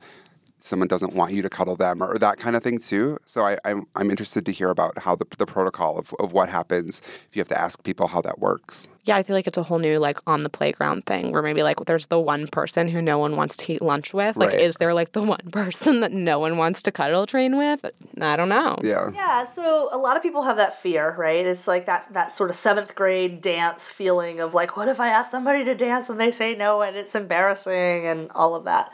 someone 0.63 0.88
doesn't 0.88 1.13
want 1.13 1.34
you 1.34 1.41
to 1.41 1.50
cuddle 1.50 1.75
them 1.75 2.01
or, 2.01 2.17
that 2.17 2.38
kind 2.38 2.55
of 2.55 2.63
thing 2.63 2.79
too. 2.79 3.17
So 3.25 3.43
I, 3.43 3.58
I'm, 3.65 3.86
I'm 3.96 4.10
interested 4.10 4.46
to 4.46 4.51
hear 4.51 4.70
about 4.70 5.00
how 5.00 5.15
the, 5.15 5.25
the 5.38 5.46
protocol 5.46 5.98
of, 5.98 6.13
of 6.20 6.32
what 6.32 6.48
happens 6.48 7.01
if 7.27 7.36
you 7.36 7.41
have 7.41 7.50
to 7.50 7.60
ask 7.60 7.84
people 7.84 8.08
how 8.08 8.22
that 8.22 8.39
works. 8.39 8.88
Yeah, 9.03 9.17
I 9.17 9.24
feel 9.24 9.36
like 9.36 9.48
it's 9.48 9.58
a 9.58 9.63
whole 9.63 9.79
new 9.79 10.00
like 10.00 10.20
on 10.25 10.43
the 10.43 10.50
playground 10.50 11.05
thing 11.05 11.34
where 11.34 11.41
maybe 11.41 11.62
like 11.63 11.84
there's 11.86 12.05
the 12.05 12.20
one 12.20 12.48
person 12.48 12.88
who 12.88 13.01
no 13.01 13.20
one 13.20 13.36
wants 13.36 13.58
to 13.58 13.74
eat 13.74 13.82
lunch 13.82 14.13
with. 14.13 14.38
Like, 14.38 14.51
right. 14.51 14.62
is 14.62 14.77
there 14.77 14.93
like 14.93 15.12
the 15.12 15.22
one 15.22 15.41
person 15.51 16.00
that 16.00 16.13
no 16.13 16.39
one 16.39 16.55
wants 16.55 16.82
to 16.84 16.91
cuddle 16.91 17.25
train 17.25 17.58
with? 17.58 17.84
I 18.22 18.38
don't 18.38 18.48
know. 18.48 18.77
Yeah. 18.82 19.10
Yeah. 19.13 19.51
So 19.51 19.89
a 19.91 19.98
lot 19.98 20.15
of 20.15 20.24
people 20.24 20.43
have 20.43 20.55
that 20.55 20.82
fear, 20.82 21.13
right? 21.17 21.46
It's 21.46 21.67
like 21.67 21.88
that 21.88 22.08
that 22.13 22.32
sort 22.32 22.50
of 22.50 22.55
seventh 22.55 22.96
grade 22.96 23.41
dance 23.41 23.89
feeling 23.89 24.39
of 24.39 24.53
like, 24.53 24.77
what 24.77 24.88
if 24.88 25.01
I 25.01 25.10
ask 25.10 25.29
somebody 25.29 25.65
to 25.65 25.75
dance 25.75 26.08
and 26.08 26.17
they 26.17 26.32
say 26.32 26.55
no 26.55 26.82
and 26.82 26.96
it's 26.96 27.15
embarrassing 27.15 28.08
and 28.08 28.32
all 28.32 28.55
of 28.55 28.63
that. 28.63 28.93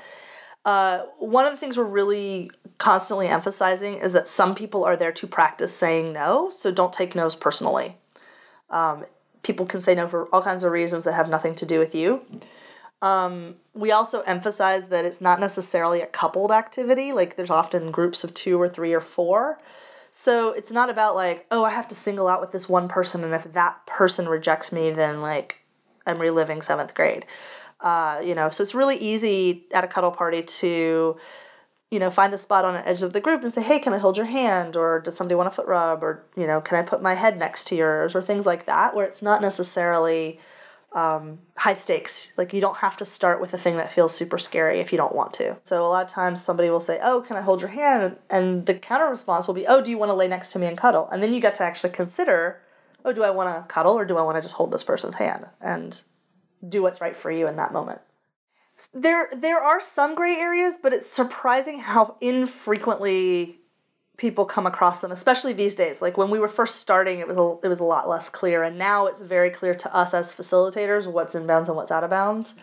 Uh, 0.70 1.08
one 1.18 1.48
of 1.48 1.52
the 1.52 1.58
things 1.58 1.78
we're 1.78 1.84
really 1.84 2.52
constantly 2.78 3.28
emphasizing 3.28 3.96
is 3.96 4.14
that 4.14 4.28
some 4.28 4.54
people 4.54 4.84
are 4.84 4.96
there 4.96 5.12
to 5.12 5.26
practice 5.26 5.76
saying 5.76 6.14
no, 6.14 6.52
so 6.52 6.70
don't 6.70 6.94
take 6.94 7.16
no's 7.16 7.36
personally. 7.36 7.98
Um, 8.70 9.06
people 9.42 9.66
can 9.66 9.82
say 9.82 9.96
no 9.96 10.08
for 10.08 10.28
all 10.28 10.44
kinds 10.44 10.64
of 10.64 10.72
reasons 10.72 11.06
that 11.06 11.14
have 11.14 11.28
nothing 11.28 11.56
to 11.56 11.66
do 11.66 11.80
with 11.80 11.96
you. 11.96 12.22
Um, 13.02 13.56
we 13.74 13.92
also 13.92 14.22
emphasize 14.22 14.90
that 14.90 15.06
it's 15.06 15.20
not 15.20 15.40
necessarily 15.40 16.02
a 16.02 16.06
coupled 16.06 16.52
activity, 16.52 17.14
like, 17.14 17.36
there's 17.36 17.50
often 17.50 17.90
groups 17.90 18.24
of 18.24 18.36
two 18.36 18.62
or 18.62 18.70
three 18.70 18.94
or 18.94 19.02
four. 19.02 19.60
So 20.12 20.52
it's 20.52 20.70
not 20.70 20.92
about 20.92 21.16
like, 21.16 21.48
oh, 21.50 21.64
I 21.64 21.72
have 21.72 21.88
to 21.88 21.96
single 21.96 22.28
out 22.28 22.42
with 22.42 22.52
this 22.52 22.70
one 22.70 22.88
person, 22.88 23.24
and 23.24 23.34
if 23.34 23.54
that 23.54 23.88
person 23.88 24.30
rejects 24.30 24.72
me, 24.72 24.92
then 24.92 25.20
like 25.20 25.62
I'm 26.06 26.20
reliving 26.20 26.62
seventh 26.62 26.94
grade 26.94 27.26
Uh, 27.82 28.22
you 28.24 28.36
know, 28.36 28.50
so 28.50 28.62
it's 28.62 28.76
really 28.76 28.98
easy 28.98 29.66
at 29.74 29.84
a 29.84 29.88
cuddle 29.88 30.12
party 30.12 30.44
to, 30.44 31.18
you 31.90 32.00
know, 32.00 32.12
find 32.12 32.34
a 32.34 32.38
spot 32.38 32.66
on 32.66 32.74
the 32.74 32.88
edge 32.88 33.04
of 33.04 33.14
the 33.14 33.22
group 33.22 33.42
and 33.42 33.54
say, 33.54 33.62
"Hey, 33.62 33.80
can 33.80 33.94
I 33.94 33.98
hold 33.98 34.18
your 34.18 34.26
hand?" 34.26 34.76
or 34.76 35.00
"Does 35.00 35.16
somebody 35.16 35.36
want 35.36 35.48
a 35.48 35.52
foot 35.52 35.66
rub?" 35.66 36.04
or 36.04 36.24
you 36.36 36.46
know, 36.46 36.60
"Can 36.60 36.78
I 36.78 36.82
put 36.82 37.02
my 37.02 37.14
head 37.14 37.38
next 37.38 37.68
to 37.68 37.76
yours?" 37.76 38.16
or 38.16 38.22
things 38.22 38.46
like 38.46 38.66
that, 38.66 38.96
where 38.96 39.06
it's 39.06 39.22
not 39.22 39.42
necessarily 39.42 40.40
um, 40.92 41.40
high 41.56 41.74
stakes. 41.74 42.34
Like 42.38 42.52
you 42.54 42.62
don't 42.62 42.78
have 42.78 42.98
to 42.98 43.06
start 43.06 43.40
with 43.40 43.54
a 43.54 43.58
thing 43.58 43.78
that 43.78 43.94
feels 43.94 44.14
super 44.14 44.38
scary 44.38 44.80
if 44.80 44.92
you 44.92 44.98
don't 44.98 45.16
want 45.16 45.34
to. 45.36 45.58
So 45.64 45.86
a 45.86 45.88
lot 45.88 46.06
of 46.06 46.12
times 46.12 46.42
somebody 46.44 46.70
will 46.70 46.80
say, 46.80 47.00
"Oh, 47.02 47.22
can 47.22 47.38
I 47.38 47.42
hold 47.42 47.62
your 47.62 47.70
hand?" 47.70 48.18
and 48.30 48.66
the 48.66 48.74
counter 48.74 49.08
response 49.08 49.48
will 49.48 49.54
be, 49.54 49.68
"Oh, 49.68 49.82
do 49.82 49.90
you 49.90 49.98
want 49.98 50.10
to 50.10 50.16
lay 50.16 50.28
next 50.28 50.52
to 50.54 50.60
me 50.60 50.68
and 50.68 50.78
cuddle?" 50.78 51.08
And 51.12 51.24
then 51.24 51.34
you 51.34 51.40
get 51.40 51.56
to 51.56 51.64
actually 51.64 51.92
consider, 51.92 52.62
"Oh, 53.06 53.14
do 53.14 53.24
I 53.24 53.30
want 53.30 53.56
to 53.56 53.74
cuddle 53.74 53.98
or 53.98 54.06
do 54.06 54.18
I 54.18 54.22
want 54.22 54.36
to 54.38 54.42
just 54.42 54.56
hold 54.56 54.72
this 54.72 54.84
person's 54.84 55.16
hand 55.16 55.46
and 55.62 56.02
do 56.68 56.82
what's 56.82 57.02
right 57.02 57.16
for 57.16 57.32
you 57.32 57.48
in 57.48 57.56
that 57.58 57.74
moment?" 57.74 58.02
There 58.94 59.30
there 59.36 59.62
are 59.62 59.82
some 59.82 60.16
gray 60.16 60.36
areas, 60.36 60.78
but 60.82 60.94
it's 60.94 61.10
surprising 61.10 61.80
how 61.80 62.16
infrequently 62.22 63.60
people 64.20 64.46
come 64.46 64.68
across 64.68 65.00
them, 65.00 65.12
especially 65.12 65.54
these 65.54 65.76
days. 65.76 66.02
Like 66.02 66.18
when 66.18 66.30
we 66.30 66.40
were 66.40 66.48
first 66.48 66.76
starting, 66.76 67.20
it 67.20 67.28
was 67.28 67.38
a, 67.38 67.66
it 67.66 67.70
was 67.70 67.80
a 67.80 67.86
lot 67.86 68.08
less 68.08 68.30
clear, 68.30 68.64
and 68.64 68.78
now 68.78 69.08
it's 69.08 69.22
very 69.22 69.50
clear 69.50 69.74
to 69.74 69.96
us 69.96 70.14
as 70.14 70.32
facilitators 70.32 71.12
what's 71.12 71.36
in 71.36 71.48
bounds 71.48 71.70
and 71.70 71.76
what's 71.76 71.92
out 71.92 72.04
of 72.04 72.10
bounds. 72.10 72.56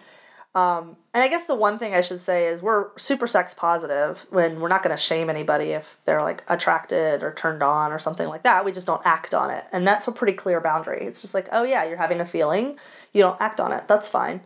Um, 0.56 0.96
and 1.12 1.22
I 1.22 1.28
guess 1.28 1.44
the 1.44 1.54
one 1.54 1.78
thing 1.78 1.92
I 1.92 2.00
should 2.00 2.20
say 2.20 2.46
is 2.46 2.62
we're 2.62 2.86
super 2.96 3.26
sex 3.26 3.52
positive 3.52 4.24
when 4.30 4.58
we're 4.58 4.70
not 4.70 4.82
going 4.82 4.96
to 4.96 5.00
shame 5.00 5.28
anybody 5.28 5.72
if 5.72 5.98
they're 6.06 6.22
like 6.22 6.42
attracted 6.48 7.22
or 7.22 7.34
turned 7.34 7.62
on 7.62 7.92
or 7.92 7.98
something 7.98 8.26
like 8.26 8.42
that. 8.44 8.64
We 8.64 8.72
just 8.72 8.86
don't 8.86 9.04
act 9.04 9.34
on 9.34 9.50
it. 9.50 9.64
And 9.70 9.86
that's 9.86 10.08
a 10.08 10.12
pretty 10.12 10.32
clear 10.32 10.58
boundary. 10.62 11.04
It's 11.04 11.20
just 11.20 11.34
like, 11.34 11.46
oh 11.52 11.62
yeah, 11.62 11.84
you're 11.84 11.98
having 11.98 12.22
a 12.22 12.26
feeling. 12.26 12.78
You 13.12 13.20
don't 13.20 13.38
act 13.38 13.60
on 13.60 13.70
it. 13.70 13.86
That's 13.86 14.08
fine. 14.08 14.40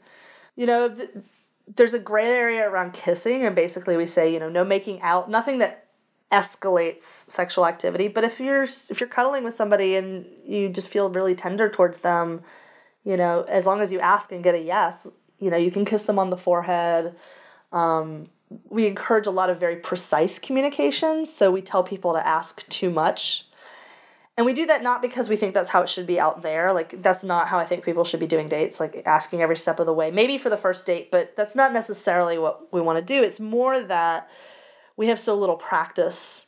You 0.57 0.67
know, 0.67 0.89
th- 0.89 1.11
there's 1.77 1.95
a 1.95 1.99
gray 2.01 2.27
area 2.27 2.69
around 2.69 2.93
kissing. 2.93 3.47
And 3.47 3.55
basically 3.55 3.97
we 3.97 4.09
say, 4.09 4.33
you 4.33 4.41
know, 4.41 4.51
no 4.51 4.65
making 4.65 5.01
out, 5.03 5.31
nothing 5.31 5.59
that 5.59 5.87
escalates 6.33 7.05
sexual 7.05 7.67
activity. 7.67 8.09
But 8.09 8.25
if 8.25 8.41
you're 8.41 8.65
if 8.65 8.99
you're 8.99 9.09
cuddling 9.09 9.45
with 9.45 9.55
somebody 9.55 9.95
and 9.95 10.27
you 10.45 10.71
just 10.71 10.89
feel 10.89 11.09
really 11.09 11.37
tender 11.37 11.69
towards 11.69 11.99
them, 11.99 12.41
you 13.05 13.17
know, 13.17 13.43
as 13.49 13.65
long 13.65 13.81
as 13.81 13.93
you 13.93 14.01
ask 14.01 14.33
and 14.33 14.43
get 14.43 14.57
a 14.57 14.61
yes, 14.61 15.07
you 15.41 15.51
know, 15.51 15.57
you 15.57 15.71
can 15.71 15.85
kiss 15.85 16.05
them 16.05 16.19
on 16.19 16.31
the 16.31 16.37
forehead. 16.37 17.15
Um, 17.73 18.29
we 18.69 18.87
encourage 18.87 19.27
a 19.27 19.31
lot 19.31 19.51
of 19.51 19.59
very 19.59 19.77
precise 19.77 20.39
communication, 20.39 21.27
so 21.27 21.51
we 21.51 21.63
tell 21.63 21.83
people 21.83 22.13
to 22.13 22.27
ask 22.27 22.69
too 22.69 22.91
much. 22.91 23.47
And 24.37 24.47
we 24.47 24.55
do 24.55 24.67
that 24.67 24.83
not 24.83 25.03
because 25.03 25.29
we 25.29 25.37
think 25.37 25.55
that's 25.55 25.71
how 25.71 25.83
it 25.83 25.89
should 25.89 26.07
be 26.07 26.19
out 26.19 26.43
there. 26.43 26.73
Like, 26.73 27.03
that's 27.03 27.23
not 27.23 27.49
how 27.49 27.59
I 27.59 27.67
think 27.67 27.85
people 27.85 28.05
should 28.05 28.21
be 28.21 28.27
doing 28.27 28.49
dates, 28.49 28.81
like 28.81 29.03
asking 29.05 29.43
every 29.43 29.57
step 29.57 29.79
of 29.79 29.87
the 29.87 29.93
way. 29.93 30.11
Maybe 30.11 30.39
for 30.39 30.51
the 30.51 30.57
first 30.57 30.87
date, 30.87 31.11
but 31.11 31.37
that's 31.37 31.55
not 31.55 31.73
necessarily 31.73 32.39
what 32.39 32.73
we 32.73 32.81
want 32.81 32.99
to 32.99 33.05
do. 33.05 33.23
It's 33.23 33.41
more 33.41 33.81
that 33.81 34.29
we 34.97 35.09
have 35.09 35.21
so 35.21 35.37
little 35.37 35.57
practice 35.57 36.47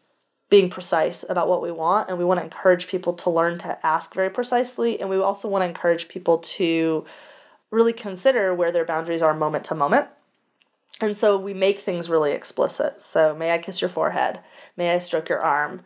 being 0.53 0.69
precise 0.69 1.25
about 1.31 1.49
what 1.49 1.63
we 1.63 1.71
want 1.71 2.11
and 2.11 2.19
we 2.19 2.27
want 2.27 2.39
to 2.39 2.45
encourage 2.45 2.87
people 2.87 3.15
to 3.15 3.31
learn 3.31 3.59
to 3.59 3.87
ask 3.87 4.13
very 4.13 4.29
precisely 4.29 5.01
and 5.01 5.09
we 5.09 5.17
also 5.17 5.49
want 5.49 5.63
to 5.63 5.67
encourage 5.67 6.09
people 6.09 6.37
to 6.37 7.07
really 7.73 7.93
consider 7.93 8.55
where 8.55 8.71
their 8.71 8.85
boundaries 8.85 9.23
are 9.23 9.35
moment 9.35 9.65
to 9.65 9.75
moment. 9.75 10.07
And 11.01 11.17
so 11.17 11.37
we 11.37 11.55
make 11.55 11.81
things 11.81 12.09
really 12.09 12.31
explicit. 12.31 13.03
So 13.03 13.35
may 13.35 13.51
i 13.51 13.59
kiss 13.59 13.81
your 13.81 13.91
forehead? 13.91 14.39
May 14.77 14.91
i 14.91 15.01
stroke 15.01 15.29
your 15.29 15.41
arm? 15.41 15.81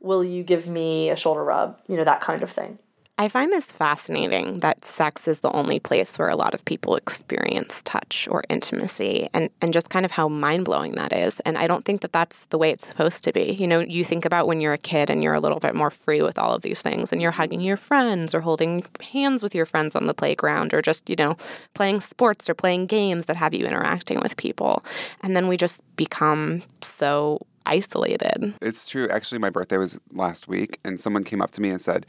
Will 0.00 0.24
you 0.24 0.42
give 0.42 0.66
me 0.66 1.10
a 1.10 1.16
shoulder 1.16 1.44
rub? 1.44 1.78
You 1.88 1.96
know 1.96 2.04
that 2.04 2.22
kind 2.22 2.42
of 2.42 2.50
thing 2.50 2.78
I 3.16 3.28
find 3.28 3.52
this 3.52 3.66
fascinating 3.66 4.58
that 4.60 4.84
sex 4.84 5.28
is 5.28 5.38
the 5.38 5.52
only 5.52 5.78
place 5.78 6.18
where 6.18 6.28
a 6.28 6.34
lot 6.34 6.52
of 6.52 6.64
people 6.64 6.96
experience 6.96 7.80
touch 7.84 8.26
or 8.28 8.42
intimacy 8.48 9.28
and, 9.32 9.50
and 9.60 9.72
just 9.72 9.88
kind 9.88 10.04
of 10.04 10.10
how 10.10 10.28
mind 10.28 10.64
blowing 10.64 10.96
that 10.96 11.12
is. 11.12 11.38
And 11.40 11.56
I 11.56 11.68
don't 11.68 11.84
think 11.84 12.00
that 12.00 12.12
that's 12.12 12.46
the 12.46 12.58
way 12.58 12.72
it's 12.72 12.88
supposed 12.88 13.22
to 13.22 13.32
be. 13.32 13.52
You 13.52 13.68
know, 13.68 13.78
you 13.78 14.04
think 14.04 14.24
about 14.24 14.48
when 14.48 14.60
you're 14.60 14.72
a 14.72 14.78
kid 14.78 15.10
and 15.10 15.22
you're 15.22 15.34
a 15.34 15.38
little 15.38 15.60
bit 15.60 15.76
more 15.76 15.90
free 15.90 16.22
with 16.22 16.40
all 16.40 16.56
of 16.56 16.62
these 16.62 16.82
things 16.82 17.12
and 17.12 17.22
you're 17.22 17.30
hugging 17.30 17.60
your 17.60 17.76
friends 17.76 18.34
or 18.34 18.40
holding 18.40 18.84
hands 19.00 19.44
with 19.44 19.54
your 19.54 19.66
friends 19.66 19.94
on 19.94 20.06
the 20.06 20.14
playground 20.14 20.74
or 20.74 20.82
just, 20.82 21.08
you 21.08 21.14
know, 21.16 21.36
playing 21.74 22.00
sports 22.00 22.50
or 22.50 22.54
playing 22.54 22.86
games 22.86 23.26
that 23.26 23.36
have 23.36 23.54
you 23.54 23.64
interacting 23.64 24.18
with 24.18 24.36
people. 24.36 24.84
And 25.20 25.36
then 25.36 25.46
we 25.46 25.56
just 25.56 25.82
become 25.94 26.64
so 26.82 27.46
isolated. 27.64 28.54
It's 28.60 28.88
true. 28.88 29.08
Actually, 29.08 29.38
my 29.38 29.50
birthday 29.50 29.76
was 29.76 30.00
last 30.10 30.48
week, 30.48 30.80
and 30.84 31.00
someone 31.00 31.24
came 31.24 31.40
up 31.40 31.52
to 31.52 31.60
me 31.60 31.70
and 31.70 31.80
said, 31.80 32.06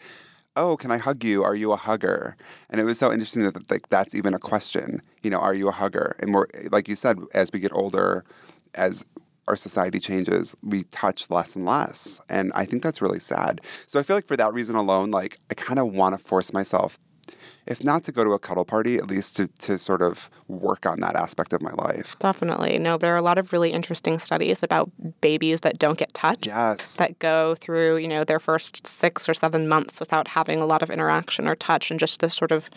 oh, 0.55 0.77
can 0.77 0.91
I 0.91 0.97
hug 0.97 1.23
you? 1.23 1.43
Are 1.43 1.55
you 1.55 1.71
a 1.71 1.77
hugger? 1.77 2.35
And 2.69 2.79
it 2.79 2.83
was 2.83 2.97
so 2.97 3.11
interesting 3.11 3.43
that 3.43 3.69
like 3.69 3.89
that's 3.89 4.15
even 4.15 4.33
a 4.33 4.39
question. 4.39 5.01
You 5.23 5.29
know, 5.29 5.39
are 5.39 5.53
you 5.53 5.67
a 5.67 5.71
hugger? 5.71 6.15
And 6.19 6.31
more 6.31 6.47
like 6.71 6.87
you 6.87 6.95
said, 6.95 7.19
as 7.33 7.51
we 7.51 7.59
get 7.59 7.73
older, 7.73 8.23
as 8.73 9.05
our 9.47 9.55
society 9.55 9.99
changes, 9.99 10.55
we 10.63 10.83
touch 10.85 11.29
less 11.29 11.55
and 11.55 11.65
less. 11.65 12.19
And 12.29 12.51
I 12.55 12.65
think 12.65 12.81
that's 12.81 13.01
really 13.01 13.19
sad. 13.19 13.61
So 13.85 13.99
I 13.99 14.03
feel 14.03 14.15
like 14.15 14.27
for 14.27 14.37
that 14.37 14.53
reason 14.53 14.75
alone, 14.75 15.11
like 15.11 15.39
I 15.51 15.53
kind 15.53 15.79
of 15.79 15.93
want 15.93 16.17
to 16.17 16.23
force 16.23 16.51
myself 16.51 16.97
if 17.67 17.83
not 17.83 18.03
to 18.03 18.11
go 18.11 18.23
to 18.23 18.31
a 18.31 18.39
cuddle 18.39 18.65
party, 18.65 18.97
at 18.97 19.07
least 19.07 19.35
to, 19.37 19.47
to 19.47 19.77
sort 19.77 20.01
of 20.01 20.29
work 20.47 20.85
on 20.85 20.99
that 20.99 21.15
aspect 21.15 21.53
of 21.53 21.61
my 21.61 21.71
life. 21.71 22.15
Definitely. 22.19 22.77
No, 22.77 22.97
there 22.97 23.13
are 23.13 23.17
a 23.17 23.21
lot 23.21 23.37
of 23.37 23.51
really 23.51 23.71
interesting 23.71 24.19
studies 24.19 24.61
about 24.61 24.91
babies 25.21 25.61
that 25.61 25.79
don't 25.79 25.97
get 25.97 26.13
touched. 26.13 26.45
Yes. 26.45 26.95
That 26.97 27.17
go 27.19 27.55
through, 27.55 27.97
you 27.97 28.07
know, 28.07 28.23
their 28.23 28.39
first 28.39 28.85
six 28.85 29.27
or 29.27 29.33
seven 29.33 29.67
months 29.67 29.99
without 29.99 30.29
having 30.29 30.61
a 30.61 30.65
lot 30.65 30.83
of 30.83 30.89
interaction 30.89 31.47
or 31.47 31.55
touch 31.55 31.89
and 31.89 31.99
just 31.99 32.19
this 32.19 32.35
sort 32.35 32.51
of 32.51 32.69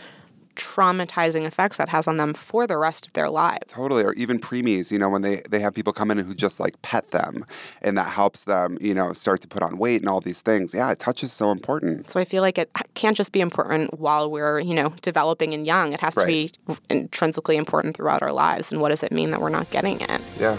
traumatizing 0.58 1.46
effects 1.46 1.78
that 1.78 1.88
has 1.88 2.06
on 2.06 2.18
them 2.18 2.34
for 2.34 2.66
the 2.66 2.76
rest 2.76 3.06
of 3.06 3.12
their 3.14 3.30
lives. 3.30 3.72
Totally. 3.72 4.02
Or 4.02 4.12
even 4.14 4.38
preemies, 4.38 4.90
you 4.90 4.98
know, 4.98 5.08
when 5.08 5.22
they, 5.22 5.42
they 5.48 5.60
have 5.60 5.74
people 5.74 5.92
come 5.92 6.10
in 6.10 6.18
who 6.18 6.34
just 6.34 6.60
like 6.60 6.80
pet 6.82 7.10
them 7.12 7.46
and 7.80 7.96
that 7.96 8.10
helps 8.10 8.44
them, 8.44 8.76
you 8.80 8.92
know, 8.92 9.12
start 9.12 9.40
to 9.42 9.48
put 9.48 9.62
on 9.62 9.78
weight 9.78 10.02
and 10.02 10.08
all 10.08 10.20
these 10.20 10.42
things. 10.42 10.74
Yeah, 10.74 10.92
touch 10.94 11.22
is 11.22 11.32
so 11.32 11.50
important. 11.50 12.10
So 12.10 12.20
I 12.20 12.24
feel 12.24 12.42
like 12.42 12.58
it 12.58 12.70
can't 12.94 13.16
just 13.16 13.32
be 13.32 13.40
important 13.40 13.98
while 13.98 14.30
we're, 14.30 14.58
you 14.58 14.74
know, 14.74 14.92
developing 15.00 15.54
and 15.54 15.66
young. 15.66 15.92
It 15.92 16.00
has 16.00 16.16
right. 16.16 16.26
to 16.26 16.32
be 16.32 16.52
mm, 16.68 16.78
intrinsically 16.90 17.56
important 17.56 17.96
throughout 17.96 18.22
our 18.22 18.32
lives. 18.32 18.70
And 18.70 18.80
what 18.80 18.90
does 18.90 19.02
it 19.02 19.12
mean 19.12 19.30
that 19.30 19.40
we're 19.40 19.48
not 19.48 19.70
getting 19.70 20.00
it? 20.00 20.20
Yeah. 20.38 20.56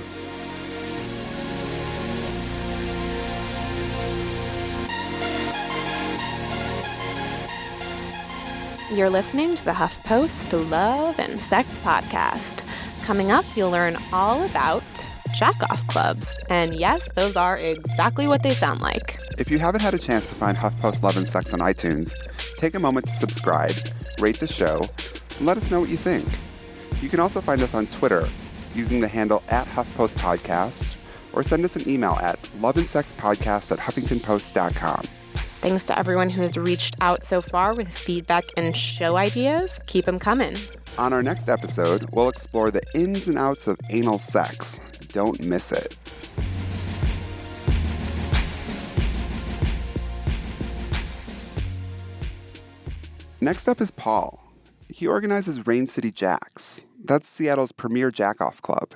You're 8.94 9.12
listening 9.12 9.56
to 9.56 9.66
the 9.66 9.72
HuffPost 9.72 10.72
Love 10.72 11.20
and 11.20 11.40
Sex 11.40 11.72
Podcast. 11.84 12.66
Coming 13.06 13.30
up, 13.30 13.46
you'll 13.56 13.70
learn 13.70 13.96
all 14.12 14.44
about 14.46 14.82
jackoff 15.40 15.88
clubs. 15.88 16.36
And 16.50 16.74
yes, 16.74 17.08
those 17.14 17.36
are 17.36 17.56
exactly 17.58 18.26
what 18.28 18.42
they 18.42 18.50
sound 18.50 18.82
like. 18.82 19.20
If 19.38 19.52
you 19.52 19.60
haven't 19.60 19.82
had 19.82 19.94
a 19.94 20.00
chance 20.00 20.28
to 20.30 20.36
find 20.36 20.58
HuffPost 20.58 21.04
Love 21.04 21.18
and 21.18 21.28
Sex 21.28 21.54
on 21.54 21.60
iTunes, 21.60 22.16
take 22.58 22.74
a 22.74 22.80
moment 22.80 23.06
to 23.06 23.14
subscribe, 23.14 23.76
rate 24.20 24.40
the 24.40 24.48
show, 24.48 24.82
and 25.38 25.46
let 25.46 25.58
us 25.58 25.70
know 25.70 25.82
what 25.82 25.90
you 25.90 25.98
think. 25.98 26.28
You 27.00 27.10
can 27.10 27.20
also 27.20 27.42
find 27.42 27.62
us 27.62 27.76
on 27.76 27.86
Twitter 27.88 28.28
using 28.74 29.02
the 29.02 29.08
handle 29.08 29.44
at 29.50 29.68
HuffPost 29.68 30.16
Podcast 30.16 30.96
or 31.32 31.44
send 31.44 31.64
us 31.64 31.76
an 31.76 31.88
email 31.88 32.18
at 32.24 32.42
loveandsexpodcast 32.60 33.72
at 33.72 33.78
huffingtonpost.com. 33.78 35.04
Thanks 35.62 35.84
to 35.84 36.00
everyone 36.00 36.30
who 36.30 36.42
has 36.42 36.56
reached 36.56 36.96
out 37.02 37.26
so 37.26 37.42
far 37.42 37.74
with 37.74 37.90
feedback 37.90 38.46
and 38.56 38.76
show 38.76 39.18
ideas. 39.18 39.82
Keep 39.88 40.06
them 40.06 40.18
coming. 40.18 40.56
On 40.98 41.12
our 41.12 41.22
next 41.22 41.50
episode, 41.50 42.10
we'll 42.12 42.30
explore 42.30 42.72
the 42.72 42.82
ins 42.96 43.28
and 43.28 43.38
outs 43.38 43.68
of 43.68 43.78
anal 43.90 44.20
sex. 44.20 44.80
Don't 45.10 45.44
miss 45.44 45.74
it. 45.74 45.98
Next 53.42 53.68
up 53.68 53.82
is 53.82 53.92
Paul. 53.92 54.42
He 54.88 55.08
organizes 55.08 55.68
Rain 55.68 55.88
City 55.88 56.12
Jacks. 56.12 56.82
That's 57.04 57.28
Seattle's 57.28 57.74
premier 57.74 58.12
jackoff 58.12 58.62
club. 58.62 58.96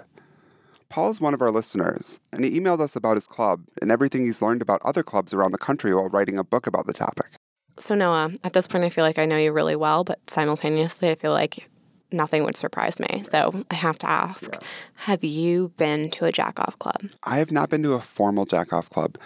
Paul 0.93 1.09
is 1.09 1.19
one 1.19 1.33
of 1.33 1.41
our 1.41 1.49
listeners, 1.49 2.19
and 2.31 2.45
he 2.45 2.59
emailed 2.59 2.79
us 2.79 2.95
about 2.95 3.17
his 3.17 3.25
club 3.25 3.63
and 3.81 3.91
everything 3.91 4.25
he's 4.25 4.43
learned 4.43 4.61
about 4.61 4.79
other 4.85 5.01
clubs 5.01 5.33
around 5.33 5.51
the 5.51 5.57
country 5.57 5.91
while 5.91 6.07
writing 6.07 6.37
a 6.37 6.43
book 6.43 6.67
about 6.67 6.85
the 6.85 6.93
topic. 6.93 7.31
So, 7.79 7.95
Noah, 7.95 8.33
at 8.43 8.53
this 8.53 8.67
point, 8.67 8.83
I 8.83 8.89
feel 8.89 9.03
like 9.03 9.17
I 9.17 9.25
know 9.25 9.35
you 9.35 9.51
really 9.51 9.75
well, 9.75 10.03
but 10.03 10.19
simultaneously, 10.29 11.09
I 11.09 11.15
feel 11.15 11.31
like 11.31 11.67
nothing 12.11 12.43
would 12.43 12.55
surprise 12.55 12.99
me. 12.99 13.23
So, 13.31 13.65
I 13.71 13.73
have 13.73 13.97
to 13.97 14.07
ask 14.07 14.43
yeah. 14.43 14.59
Have 14.93 15.23
you 15.23 15.69
been 15.77 16.11
to 16.11 16.25
a 16.25 16.31
jack 16.31 16.59
off 16.59 16.77
club? 16.77 17.09
I 17.23 17.37
have 17.37 17.51
not 17.51 17.71
been 17.71 17.81
to 17.81 17.93
a 17.93 17.99
formal 17.99 18.45
jack 18.45 18.71
off 18.71 18.87
club, 18.91 19.17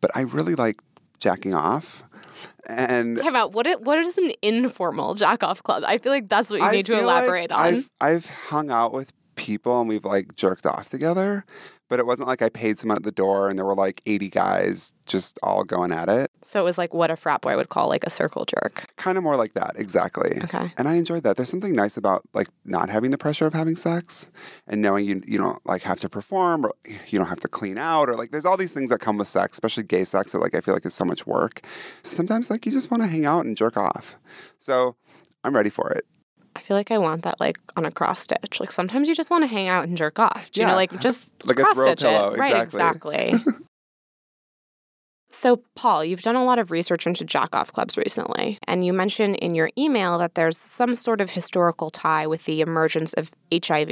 but 0.00 0.12
I 0.14 0.20
really 0.20 0.54
like 0.54 0.78
jacking 1.18 1.54
off. 1.54 2.04
And 2.68 3.18
Time 3.18 3.34
out. 3.34 3.50
What 3.50 3.66
is, 3.66 3.78
what 3.80 3.98
is 3.98 4.16
an 4.16 4.30
informal 4.42 5.14
jack 5.14 5.42
off 5.42 5.60
club? 5.64 5.82
I 5.84 5.98
feel 5.98 6.12
like 6.12 6.28
that's 6.28 6.50
what 6.50 6.60
you 6.60 6.66
I 6.66 6.70
need 6.70 6.86
to 6.86 6.96
elaborate 6.96 7.50
like 7.50 7.58
on. 7.58 7.66
I've, 7.66 7.90
I've 8.00 8.26
hung 8.26 8.70
out 8.70 8.92
with 8.92 9.12
people 9.36 9.80
and 9.80 9.88
we've 9.88 10.04
like 10.04 10.34
jerked 10.34 10.66
off 10.66 10.88
together, 10.88 11.44
but 11.88 12.00
it 12.00 12.06
wasn't 12.06 12.28
like 12.28 12.42
I 12.42 12.48
paid 12.48 12.78
someone 12.78 12.96
at 12.96 13.04
the 13.04 13.12
door 13.12 13.48
and 13.48 13.58
there 13.58 13.64
were 13.64 13.74
like 13.74 14.02
80 14.06 14.28
guys 14.28 14.92
just 15.04 15.38
all 15.42 15.62
going 15.62 15.92
at 15.92 16.08
it. 16.08 16.30
So 16.42 16.60
it 16.60 16.64
was 16.64 16.78
like 16.78 16.92
what 16.92 17.10
a 17.10 17.16
frat 17.16 17.42
boy 17.42 17.56
would 17.56 17.68
call 17.68 17.88
like 17.88 18.04
a 18.04 18.10
circle 18.10 18.44
jerk. 18.44 18.86
Kind 18.96 19.16
of 19.16 19.24
more 19.24 19.36
like 19.36 19.54
that, 19.54 19.74
exactly. 19.76 20.40
Okay. 20.44 20.72
And 20.76 20.88
I 20.88 20.94
enjoyed 20.94 21.22
that. 21.22 21.36
There's 21.36 21.50
something 21.50 21.74
nice 21.74 21.96
about 21.96 22.22
like 22.34 22.48
not 22.64 22.88
having 22.90 23.12
the 23.12 23.18
pressure 23.18 23.46
of 23.46 23.52
having 23.52 23.76
sex 23.76 24.28
and 24.66 24.82
knowing 24.82 25.04
you 25.04 25.22
you 25.26 25.38
don't 25.38 25.64
like 25.66 25.82
have 25.82 26.00
to 26.00 26.08
perform 26.08 26.66
or 26.66 26.72
you 27.08 27.18
don't 27.18 27.28
have 27.28 27.40
to 27.40 27.48
clean 27.48 27.78
out 27.78 28.08
or 28.08 28.14
like 28.14 28.32
there's 28.32 28.46
all 28.46 28.56
these 28.56 28.72
things 28.72 28.90
that 28.90 28.98
come 28.98 29.16
with 29.18 29.28
sex, 29.28 29.56
especially 29.56 29.84
gay 29.84 30.04
sex 30.04 30.32
that 30.32 30.40
like 30.40 30.54
I 30.54 30.60
feel 30.60 30.74
like 30.74 30.86
is 30.86 30.94
so 30.94 31.04
much 31.04 31.26
work. 31.26 31.64
Sometimes 32.02 32.50
like 32.50 32.66
you 32.66 32.72
just 32.72 32.90
want 32.90 33.02
to 33.02 33.06
hang 33.06 33.24
out 33.24 33.44
and 33.44 33.56
jerk 33.56 33.76
off. 33.76 34.16
So 34.58 34.96
I'm 35.44 35.54
ready 35.54 35.70
for 35.70 35.90
it. 35.92 36.06
I 36.56 36.60
feel 36.60 36.76
like 36.76 36.90
I 36.90 36.98
want 36.98 37.22
that 37.24 37.38
like 37.38 37.58
on 37.76 37.84
a 37.84 37.90
cross 37.90 38.20
stitch. 38.20 38.58
Like 38.60 38.70
sometimes 38.72 39.08
you 39.08 39.14
just 39.14 39.30
want 39.30 39.44
to 39.44 39.48
hang 39.48 39.68
out 39.68 39.86
and 39.86 39.96
jerk 39.96 40.18
off. 40.18 40.50
Do 40.52 40.60
you 40.60 40.66
Yeah. 40.66 40.70
know, 40.72 40.76
like 40.76 40.98
just 41.00 41.32
Like 41.46 41.58
a 41.58 41.62
cross 41.62 41.74
throw 41.74 41.84
stitch 41.86 42.00
pillow, 42.00 42.32
it. 42.34 42.38
Right, 42.38 42.62
exactly. 42.62 43.16
exactly. 43.38 43.52
so, 45.30 45.62
Paul, 45.74 46.04
you've 46.04 46.22
done 46.22 46.36
a 46.36 46.44
lot 46.44 46.58
of 46.58 46.70
research 46.70 47.06
into 47.06 47.24
jack 47.24 47.54
off 47.54 47.72
clubs 47.72 47.96
recently, 47.96 48.58
and 48.66 48.84
you 48.86 48.92
mentioned 48.92 49.36
in 49.36 49.54
your 49.54 49.70
email 49.76 50.18
that 50.18 50.34
there's 50.34 50.56
some 50.56 50.94
sort 50.94 51.20
of 51.20 51.30
historical 51.30 51.90
tie 51.90 52.26
with 52.26 52.44
the 52.44 52.60
emergence 52.62 53.12
of 53.14 53.30
HIV. 53.52 53.90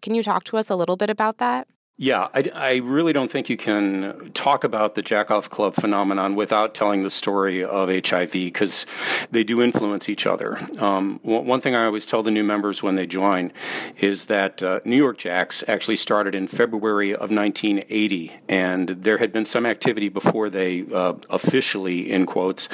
Can 0.00 0.14
you 0.14 0.22
talk 0.22 0.44
to 0.44 0.56
us 0.56 0.70
a 0.70 0.76
little 0.76 0.96
bit 0.96 1.10
about 1.10 1.38
that? 1.38 1.68
Yeah, 2.02 2.26
I, 2.34 2.50
I 2.52 2.74
really 2.78 3.12
don't 3.12 3.30
think 3.30 3.48
you 3.48 3.56
can 3.56 4.32
talk 4.34 4.64
about 4.64 4.96
the 4.96 5.04
Jackoff 5.04 5.48
Club 5.48 5.76
phenomenon 5.76 6.34
without 6.34 6.74
telling 6.74 7.02
the 7.02 7.10
story 7.10 7.62
of 7.62 7.88
HIV 7.88 8.32
because 8.32 8.84
they 9.30 9.44
do 9.44 9.62
influence 9.62 10.08
each 10.08 10.26
other. 10.26 10.68
Um, 10.80 11.20
one 11.22 11.60
thing 11.60 11.76
I 11.76 11.84
always 11.84 12.04
tell 12.04 12.24
the 12.24 12.32
new 12.32 12.42
members 12.42 12.82
when 12.82 12.96
they 12.96 13.06
join 13.06 13.52
is 14.00 14.24
that 14.24 14.64
uh, 14.64 14.80
New 14.84 14.96
York 14.96 15.16
Jacks 15.16 15.62
actually 15.68 15.94
started 15.94 16.34
in 16.34 16.48
February 16.48 17.12
of 17.12 17.30
1980, 17.30 18.32
and 18.48 18.88
there 18.88 19.18
had 19.18 19.32
been 19.32 19.44
some 19.44 19.64
activity 19.64 20.08
before 20.08 20.50
they 20.50 20.84
uh, 20.92 21.12
officially, 21.30 22.10
in 22.10 22.26
quotes, 22.26 22.68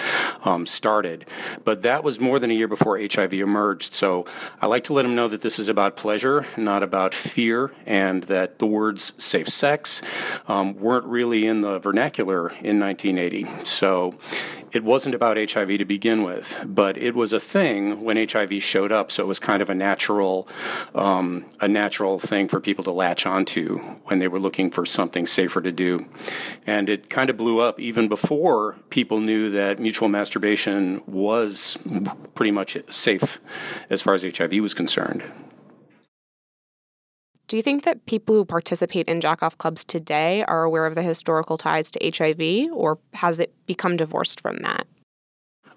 um, 0.46 0.66
started. 0.66 1.26
But 1.64 1.82
that 1.82 2.02
was 2.02 2.18
more 2.18 2.38
than 2.38 2.50
a 2.50 2.54
year 2.54 2.66
before 2.66 2.98
HIV 2.98 3.34
emerged. 3.34 3.92
So 3.92 4.24
I 4.62 4.66
like 4.68 4.84
to 4.84 4.94
let 4.94 5.02
them 5.02 5.14
know 5.14 5.28
that 5.28 5.42
this 5.42 5.58
is 5.58 5.68
about 5.68 5.98
pleasure, 5.98 6.46
not 6.56 6.82
about 6.82 7.14
fear, 7.14 7.74
and 7.84 8.22
that 8.24 8.58
the 8.58 8.66
words 8.66 9.12
safe 9.18 9.48
sex 9.48 10.00
um, 10.46 10.76
weren't 10.76 11.06
really 11.06 11.46
in 11.46 11.60
the 11.60 11.78
vernacular 11.78 12.48
in 12.62 12.80
1980. 12.80 13.64
So 13.64 14.14
it 14.72 14.84
wasn't 14.84 15.14
about 15.14 15.36
HIV 15.36 15.78
to 15.78 15.84
begin 15.84 16.22
with, 16.22 16.62
but 16.66 16.98
it 16.98 17.14
was 17.14 17.32
a 17.32 17.40
thing 17.40 18.02
when 18.02 18.16
HIV 18.16 18.62
showed 18.62 18.92
up. 18.92 19.10
So 19.10 19.24
it 19.24 19.26
was 19.26 19.38
kind 19.38 19.62
of 19.62 19.70
a 19.70 19.74
natural, 19.74 20.46
um, 20.94 21.46
a 21.60 21.68
natural 21.68 22.18
thing 22.18 22.48
for 22.48 22.60
people 22.60 22.84
to 22.84 22.90
latch 22.90 23.26
onto 23.26 23.78
when 24.04 24.18
they 24.18 24.28
were 24.28 24.38
looking 24.38 24.70
for 24.70 24.84
something 24.84 25.26
safer 25.26 25.60
to 25.60 25.72
do, 25.72 26.06
and 26.66 26.88
it 26.88 27.08
kind 27.08 27.30
of 27.30 27.36
blew 27.36 27.60
up 27.60 27.80
even 27.80 28.08
before 28.08 28.76
people 28.90 29.20
knew 29.20 29.50
that 29.50 29.78
mutual 29.78 30.08
masturbation 30.08 31.02
was 31.06 31.78
pretty 32.34 32.50
much 32.50 32.76
safe 32.90 33.40
as 33.90 34.02
far 34.02 34.14
as 34.14 34.22
HIV 34.22 34.52
was 34.54 34.74
concerned. 34.74 35.22
Do 37.48 37.56
you 37.56 37.62
think 37.62 37.84
that 37.84 38.04
people 38.04 38.34
who 38.34 38.44
participate 38.44 39.08
in 39.08 39.22
jack 39.22 39.42
off 39.42 39.56
clubs 39.56 39.82
today 39.82 40.44
are 40.44 40.64
aware 40.64 40.84
of 40.84 40.94
the 40.94 41.02
historical 41.02 41.56
ties 41.56 41.90
to 41.92 42.12
HIV, 42.14 42.70
or 42.72 42.98
has 43.14 43.40
it 43.40 43.54
become 43.66 43.96
divorced 43.96 44.42
from 44.42 44.58
that? 44.58 44.86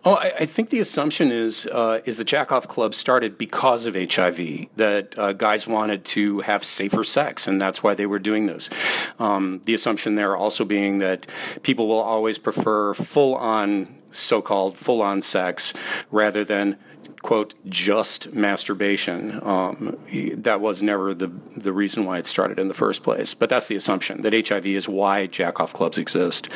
Oh, 0.03 0.15
I, 0.15 0.33
I 0.39 0.45
think 0.47 0.69
the 0.69 0.79
assumption 0.79 1.31
is 1.31 1.67
uh, 1.67 2.01
is 2.05 2.17
the 2.17 2.25
Jackoff 2.25 2.67
Club 2.67 2.93
started 2.93 3.37
because 3.37 3.85
of 3.85 3.95
HIV. 3.95 4.67
That 4.75 5.17
uh, 5.17 5.31
guys 5.31 5.65
wanted 5.65 6.03
to 6.05 6.41
have 6.41 6.65
safer 6.65 7.05
sex, 7.05 7.47
and 7.47 7.61
that's 7.61 7.83
why 7.83 7.93
they 7.93 8.05
were 8.05 8.19
doing 8.19 8.47
this. 8.47 8.69
Um, 9.17 9.61
the 9.65 9.73
assumption 9.73 10.15
there 10.15 10.35
also 10.35 10.65
being 10.65 10.97
that 10.99 11.25
people 11.61 11.87
will 11.87 11.99
always 11.99 12.37
prefer 12.37 12.95
full 12.95 13.35
on, 13.35 13.95
so 14.11 14.41
called 14.41 14.77
full 14.77 15.01
on 15.01 15.21
sex 15.21 15.73
rather 16.11 16.43
than 16.43 16.77
quote 17.21 17.53
just 17.67 18.33
masturbation. 18.33 19.39
Um, 19.43 19.97
that 20.37 20.59
was 20.59 20.81
never 20.81 21.13
the 21.13 21.31
the 21.55 21.73
reason 21.73 22.05
why 22.05 22.17
it 22.17 22.25
started 22.25 22.59
in 22.59 22.67
the 22.67 22.73
first 22.73 23.03
place. 23.03 23.33
But 23.33 23.49
that's 23.49 23.67
the 23.67 23.75
assumption 23.75 24.21
that 24.21 24.47
HIV 24.47 24.65
is 24.65 24.87
why 24.87 25.27
jackoff 25.27 25.73
clubs 25.73 25.97
exist, 25.97 26.49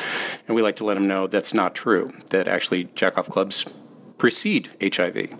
and 0.46 0.54
we 0.54 0.62
like 0.62 0.76
to 0.76 0.84
let 0.84 0.94
them 0.94 1.06
know 1.06 1.26
that's 1.26 1.54
not 1.54 1.74
true. 1.74 2.12
That 2.30 2.48
actually 2.48 2.86
jackoff 2.86 3.30
clubs 3.30 3.64
precede 4.18 4.70
HIV. 4.80 5.30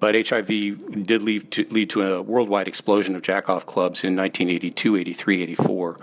But 0.00 0.28
HIV 0.28 1.06
did 1.06 1.22
lead 1.22 1.50
to, 1.52 1.66
lead 1.70 1.90
to 1.90 2.02
a 2.02 2.22
worldwide 2.22 2.68
explosion 2.68 3.14
of 3.14 3.22
jackoff 3.22 3.64
clubs 3.64 4.02
in 4.02 4.16
1982, 4.16 4.96
83, 4.96 5.42
84. 5.42 6.00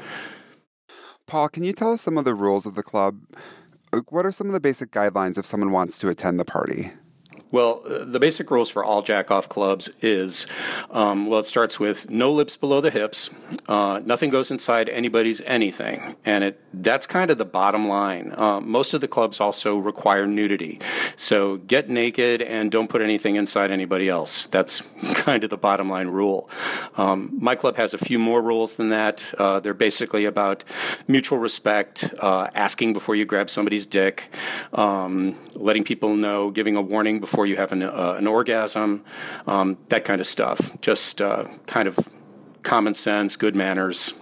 Paul, 1.28 1.50
can 1.50 1.64
you 1.64 1.74
tell 1.74 1.94
us 1.94 2.02
some 2.02 2.18
of 2.18 2.26
the 2.26 2.36
rules 2.36 2.66
of 2.66 2.76
the 2.76 2.84
club? 2.84 3.22
Uh, 3.94 4.02
What 4.10 4.26
are 4.26 4.32
some 4.32 4.48
of 4.48 4.54
the 4.54 4.60
basic 4.60 4.92
guidelines 4.92 5.38
if 5.38 5.46
someone 5.46 5.72
wants 5.72 6.00
to 6.00 6.10
attend 6.10 6.40
the 6.40 6.46
party? 6.46 6.94
Well, 7.52 7.82
uh, 7.86 8.06
the 8.06 8.20
basic 8.20 8.50
rules 8.50 8.70
for 8.70 8.84
all 8.84 9.02
jack-off 9.02 9.50
clubs 9.50 9.90
is, 10.02 10.48
um, 10.90 11.28
well, 11.28 11.42
it 11.42 11.46
starts 11.46 11.80
with 11.80 12.10
no 12.10 12.32
lips 12.32 12.56
below 12.56 12.80
the 12.82 12.92
hips, 12.92 13.30
uh, 13.68 14.00
nothing 14.06 14.30
goes 14.30 14.50
inside 14.52 14.88
anybody's 14.90 15.42
anything, 15.42 16.16
and 16.26 16.44
it 16.44 16.60
that's 16.74 17.06
kind 17.06 17.30
of 17.30 17.38
the 17.38 17.46
bottom 17.46 17.88
line. 17.88 18.34
Uh, 18.36 18.62
most 18.62 18.94
of 18.94 19.02
the 19.02 19.08
clubs 19.08 19.40
also 19.42 19.78
require 19.78 20.26
nudity, 20.26 20.80
so 21.16 21.58
get 21.58 21.90
naked 21.90 22.42
and 22.42 22.72
don't 22.72 22.90
put 22.90 23.02
anything 23.02 23.36
inside 23.36 23.72
anybody 23.72 24.08
else. 24.08 24.48
That's 24.48 24.82
kind 25.14 25.44
of 25.44 25.50
the 25.50 25.58
bottom 25.58 25.90
line 25.90 26.08
rule. 26.08 26.50
Um, 26.96 27.38
my 27.40 27.56
club 27.56 27.76
has 27.76 27.94
a 27.94 27.98
few 27.98 28.18
more 28.18 28.42
rules 28.42 28.76
than 28.76 28.90
that. 28.90 29.34
Uh, 29.38 29.60
they're 29.60 29.74
basically 29.74 30.26
about 30.26 30.64
mutual 31.08 31.38
respect, 31.38 32.14
uh, 32.20 32.48
asking 32.56 32.94
before 32.94 33.16
you 33.16 33.26
grab 33.26 33.50
somebody's 33.50 33.86
dick, 33.86 34.30
um, 34.74 35.38
letting 35.54 35.84
people 35.84 36.16
know, 36.16 36.50
giving 36.50 36.76
a 36.76 36.82
warning 36.82 37.20
before 37.20 37.41
you 37.46 37.58
have 37.58 37.72
an, 37.72 37.84
uh, 37.84 38.16
an 38.18 38.28
orgasm, 38.28 39.04
um, 39.48 39.78
that 39.90 40.04
kind 40.06 40.22
of 40.22 40.28
stuff. 40.28 40.72
Just 40.82 41.22
uh, 41.22 41.46
kind 41.66 41.88
of 41.88 41.98
common 42.64 42.94
sense, 42.94 43.36
good 43.36 43.56
manners. 43.56 44.14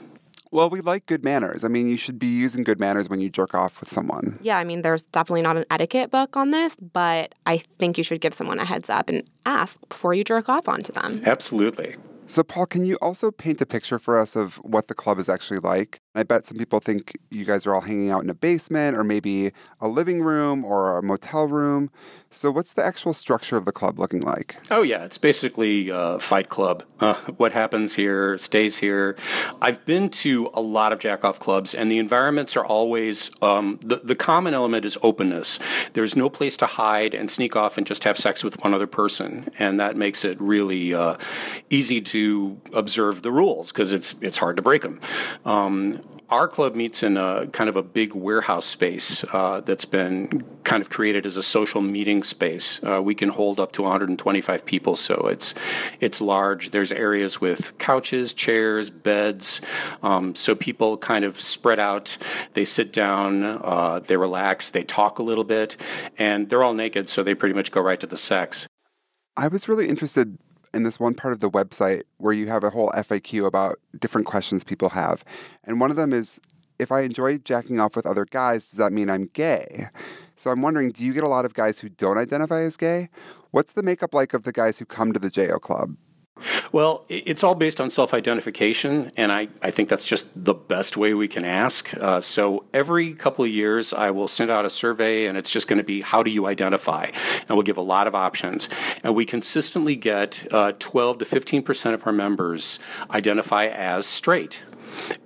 Well, 0.52 0.70
we 0.70 0.82
like 0.82 1.06
good 1.06 1.24
manners. 1.24 1.64
I 1.64 1.68
mean, 1.68 1.88
you 1.88 1.98
should 1.98 2.18
be 2.18 2.28
using 2.28 2.64
good 2.64 2.80
manners 2.80 3.08
when 3.08 3.20
you 3.20 3.30
jerk 3.30 3.54
off 3.54 3.80
with 3.80 3.90
someone. 3.90 4.40
Yeah, 4.42 4.58
I 4.58 4.64
mean, 4.64 4.82
there's 4.82 5.04
definitely 5.04 5.44
not 5.44 5.58
an 5.58 5.66
etiquette 5.70 6.10
book 6.10 6.36
on 6.36 6.50
this, 6.50 6.76
but 6.76 7.36
I 7.46 7.64
think 7.78 7.98
you 8.00 8.04
should 8.04 8.20
give 8.20 8.34
someone 8.34 8.60
a 8.60 8.66
heads 8.66 8.90
up 8.90 9.10
and 9.10 9.30
ask 9.46 9.78
before 9.90 10.16
you 10.16 10.24
jerk 10.24 10.50
off 10.50 10.68
onto 10.68 10.92
them. 10.92 11.22
Absolutely. 11.24 11.98
So, 12.26 12.44
Paul, 12.44 12.66
can 12.68 12.86
you 12.86 12.96
also 13.02 13.32
paint 13.32 13.62
a 13.62 13.66
picture 13.66 13.98
for 14.00 14.20
us 14.20 14.36
of 14.36 14.56
what 14.58 14.88
the 14.88 14.94
club 14.94 15.20
is 15.20 15.30
actually 15.30 15.60
like? 15.60 16.00
I 16.16 16.24
bet 16.24 16.46
some 16.46 16.58
people 16.58 16.80
think 16.80 17.18
you 17.30 17.46
guys 17.46 17.68
are 17.68 17.76
all 17.76 17.82
hanging 17.82 18.10
out 18.10 18.24
in 18.24 18.32
a 18.32 18.34
basement 18.34 18.98
or 18.98 19.04
maybe 19.04 19.52
a 19.80 19.88
living 19.88 20.24
room 20.24 20.66
or 20.66 20.98
a 20.98 21.04
motel 21.04 21.48
room. 21.48 21.92
So, 22.32 22.52
what's 22.52 22.74
the 22.74 22.84
actual 22.84 23.14
structure 23.14 23.58
of 23.58 23.66
the 23.66 23.72
club 23.72 23.98
looking 23.98 24.22
like? 24.22 24.58
Oh 24.70 24.82
yeah, 24.82 25.04
it's 25.04 25.18
basically 25.18 25.92
uh, 25.92 26.20
Fight 26.20 26.50
Club. 26.50 26.84
Uh, 27.00 27.14
what 27.38 27.54
happens 27.54 27.96
here 27.96 28.38
stays 28.38 28.78
here. 28.78 29.16
I've 29.62 29.84
been 29.86 30.10
to 30.10 30.50
a 30.54 30.62
lot 30.62 30.94
of 30.94 31.00
jackoff 31.00 31.40
clubs, 31.40 31.74
and 31.74 31.92
the 31.92 31.98
environments 31.98 32.56
are 32.56 32.66
always 32.66 33.32
um, 33.42 33.80
the 33.82 34.02
the 34.04 34.16
common 34.16 34.54
element 34.54 34.86
is 34.86 34.98
openness. 35.02 35.60
There's 35.94 36.16
no 36.16 36.30
place 36.30 36.58
to 36.58 36.66
hide 36.66 37.14
and 37.14 37.32
sneak 37.32 37.56
off 37.56 37.78
and 37.78 37.86
just 37.86 38.04
have 38.04 38.18
sex 38.18 38.44
with 38.44 38.64
one 38.64 38.74
other 38.74 38.88
person, 38.88 39.50
and 39.58 39.80
that 39.80 39.96
makes 39.96 40.26
it 40.26 40.40
really 40.40 40.94
uh, 40.94 41.18
easy 41.70 42.02
to 42.02 42.60
observe 42.74 43.22
the 43.22 43.32
rules 43.32 43.72
because 43.72 43.92
it's 43.92 44.16
it's 44.22 44.38
hard 44.38 44.56
to 44.58 44.62
break 44.62 44.84
them. 44.84 45.00
Um, 45.46 45.99
our 46.30 46.48
club 46.48 46.76
meets 46.76 47.02
in 47.02 47.18
a 47.18 47.48
kind 47.48 47.70
of 47.70 47.76
a 47.76 47.82
big 47.82 48.14
warehouse 48.14 48.66
space 48.66 49.24
uh, 49.34 49.62
that's 49.62 49.86
been 49.86 50.44
kind 50.64 50.82
of 50.82 50.90
created 50.90 51.26
as 51.26 51.38
a 51.38 51.44
social 51.44 51.82
meeting 51.82 52.24
space. 52.24 52.80
Uh, 52.84 53.02
we 53.02 53.16
can 53.16 53.30
hold 53.30 53.60
up 53.60 53.72
to 53.72 53.82
125 53.82 54.66
people, 54.66 54.96
so 54.96 55.28
it's 55.28 55.56
it's 56.00 56.22
large. 56.22 56.72
There's 56.72 56.92
areas 56.92 57.42
with 57.42 57.78
couches, 57.80 58.34
chairs, 58.34 58.90
beds, 58.90 59.60
um, 60.04 60.36
so 60.36 60.56
people 60.56 60.98
kind 60.98 61.26
of 61.26 61.42
spread 61.42 61.80
out. 61.80 62.18
They 62.54 62.66
sit 62.66 62.94
down, 62.94 63.44
uh, 63.44 64.00
they 64.06 64.18
relax, 64.18 64.70
they 64.70 64.84
talk 64.84 65.18
a 65.18 65.24
little 65.24 65.44
bit, 65.44 65.76
and 66.18 66.50
they're 66.50 66.64
all 66.64 66.74
naked, 66.74 67.10
so 67.10 67.24
they 67.24 67.34
pretty 67.34 67.56
much 67.56 67.72
go 67.72 67.82
right 67.82 68.00
to 68.00 68.08
the 68.08 68.18
sex. 68.18 68.68
I 69.36 69.48
was 69.48 69.68
really 69.68 69.88
interested 69.88 70.38
in 70.74 70.84
this 70.84 71.00
one 71.00 71.14
part 71.14 71.34
of 71.34 71.40
the 71.40 71.50
website 71.50 72.04
where 72.18 72.34
you 72.34 72.48
have 72.48 72.64
a 72.64 72.70
whole 72.70 72.92
FAQ 72.92 73.46
about 73.46 73.78
different 74.00 74.28
questions 74.28 74.64
people 74.64 74.90
have. 74.90 75.24
And 75.64 75.80
one 75.80 75.92
of 75.92 75.98
them 75.98 76.14
is 76.14 76.40
if 76.78 76.92
I 76.92 77.02
enjoy 77.02 77.38
jacking 77.40 77.80
off 77.80 77.96
with 77.96 78.06
other 78.06 78.26
guys, 78.26 78.70
does 78.70 78.78
that 78.78 78.94
mean 78.94 79.10
I'm 79.10 79.26
gay? 79.34 79.88
So 80.36 80.50
I'm 80.52 80.62
wondering, 80.62 80.92
do 80.92 81.04
you 81.04 81.14
get 81.14 81.26
a 81.26 81.28
lot 81.28 81.44
of 81.44 81.54
guys 81.54 81.80
who 81.80 81.90
don't 81.90 82.18
identify 82.18 82.62
as 82.62 82.78
gay? 82.78 83.10
What's 83.52 83.74
the 83.74 83.84
makeup 83.84 84.14
like 84.14 84.34
of 84.34 84.44
the 84.44 84.54
guys 84.54 84.80
who 84.80 84.86
come 84.86 85.12
to 85.12 85.20
the 85.20 85.30
JO 85.30 85.60
Club? 85.60 85.98
Well, 86.72 87.06
it's 87.10 87.44
all 87.44 87.56
based 87.56 87.82
on 87.82 87.90
self 87.90 88.14
identification, 88.14 89.12
and 89.18 89.32
I, 89.32 89.50
I 89.62 89.72
think 89.72 89.90
that's 89.90 90.06
just 90.06 90.30
the 90.36 90.54
best 90.54 90.98
way 90.98 91.14
we 91.14 91.28
can 91.28 91.46
ask. 91.46 91.94
Uh, 91.96 92.22
so 92.22 92.66
every 92.74 93.14
couple 93.14 93.46
of 93.46 93.52
years, 93.52 93.94
I 93.94 94.12
will 94.12 94.28
send 94.28 94.52
out 94.52 94.66
a 94.66 94.70
survey, 94.70 95.26
and 95.26 95.38
it's 95.38 95.50
just 95.50 95.68
going 95.68 95.78
to 95.78 95.84
be 95.84 96.02
how 96.02 96.24
do 96.24 96.32
you 96.32 96.46
identify? 96.46 97.06
And 97.48 97.50
we'll 97.50 97.64
give 97.64 97.78
a 97.78 97.82
lot 97.82 98.08
of 98.08 98.16
options. 98.16 98.70
And 99.04 99.16
we 99.16 99.26
consistently 99.26 99.96
get 99.96 100.48
uh, 100.52 100.74
12 100.80 101.20
to 101.20 101.26
15% 101.26 101.94
of 101.94 102.06
our 102.06 102.14
members 102.14 102.80
identify 103.12 103.66
as 103.68 104.06
straight. 104.06 104.64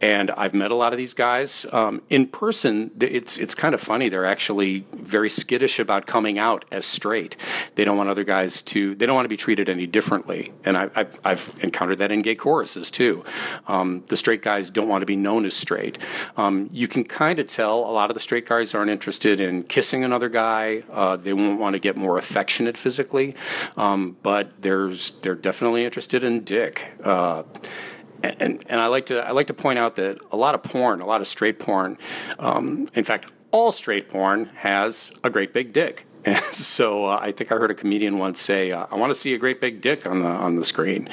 And 0.02 0.32
I've 0.32 0.54
met 0.54 0.72
a 0.72 0.76
lot 0.76 0.94
of 0.94 0.98
these 0.98 1.14
guys 1.14 1.66
um, 1.72 2.02
in 2.10 2.28
person. 2.28 2.92
It's 3.00 3.38
it's 3.38 3.56
kind 3.56 3.74
of 3.74 3.82
funny. 3.82 4.10
They're 4.10 4.26
actually 4.26 4.86
very 4.94 5.30
skittish 5.30 5.80
about 5.80 6.06
coming 6.06 6.38
out 6.38 6.66
as 6.72 6.86
straight. 6.86 7.38
They 7.76 7.86
don't 7.86 7.98
want 7.98 8.10
other 8.10 8.24
guys 8.24 8.62
to. 8.64 8.96
They 8.96 9.06
don't 9.06 9.16
want 9.16 9.26
to 9.26 9.30
be 9.30 9.38
treated 9.38 9.70
any 9.70 9.88
differently. 9.88 10.52
And 10.66 10.78
I, 10.78 10.90
I, 10.96 11.08
I've 11.24 11.58
encountered 11.62 12.00
that 12.00 12.12
in 12.12 12.22
gay 12.22 12.36
choruses 12.36 12.92
too. 12.92 13.24
Um, 13.68 14.04
the 14.08 14.18
straight 14.18 14.42
guys 14.42 14.70
don't 14.70 14.88
want 14.88 15.02
to 15.02 15.06
be 15.06 15.16
known 15.16 15.46
as 15.46 15.56
straight. 15.56 15.98
Um, 16.38 16.70
you 16.72 16.88
can 16.88 17.04
kind 17.04 17.40
of 17.40 17.48
tell 17.48 17.80
a 17.80 17.92
lot 17.92 18.10
of 18.10 18.14
the 18.14 18.20
straight 18.20 18.46
guys 18.46 18.74
aren't 18.74 18.92
interested 18.92 19.40
in 19.40 19.64
kissing 19.64 20.04
another 20.04 20.30
guy. 20.30 20.84
Uh, 20.92 21.16
they 21.16 21.34
won't 21.34 21.60
want 21.60 21.74
to 21.74 21.80
get 21.80 21.96
more 21.96 22.18
affectionate 22.18 22.78
physically, 22.78 23.36
um, 23.78 24.18
but 24.24 24.52
there's 24.62 25.12
they're 25.22 25.36
definitely 25.36 25.86
interested 25.86 26.24
in 26.24 26.44
dick. 26.44 26.92
Uh, 27.04 27.44
and, 28.24 28.64
and 28.68 28.80
I 28.80 28.88
like 28.88 29.08
to 29.08 29.26
I 29.26 29.32
like 29.32 29.48
to 29.48 29.54
point 29.54 29.80
out 29.80 29.96
that 29.98 30.20
a 30.32 30.38
lot 30.38 30.56
of 30.56 30.64
porn, 30.64 31.02
a 31.02 31.06
lot 31.06 31.22
of 31.22 31.28
straight 31.28 31.60
porn, 31.60 31.98
um, 32.40 32.88
in 32.94 33.04
fact, 33.04 33.32
all 33.52 33.72
straight 33.72 34.10
porn 34.10 34.46
has 34.56 35.12
a 35.24 35.30
great 35.30 35.54
big 35.54 35.74
dick. 35.74 36.06
And 36.26 36.40
so 36.56 37.08
uh, 37.08 37.20
I 37.22 37.34
think 37.34 37.52
I 37.52 37.56
heard 37.56 37.70
a 37.70 37.74
comedian 37.74 38.18
once 38.18 38.40
say, 38.40 38.72
uh, 38.72 38.86
"I 38.90 38.96
want 38.96 39.14
to 39.14 39.20
see 39.20 39.34
a 39.34 39.38
great 39.38 39.60
big 39.60 39.82
dick 39.82 40.08
on 40.08 40.22
the 40.22 40.30
on 40.30 40.56
the 40.56 40.64
screen," 40.64 41.10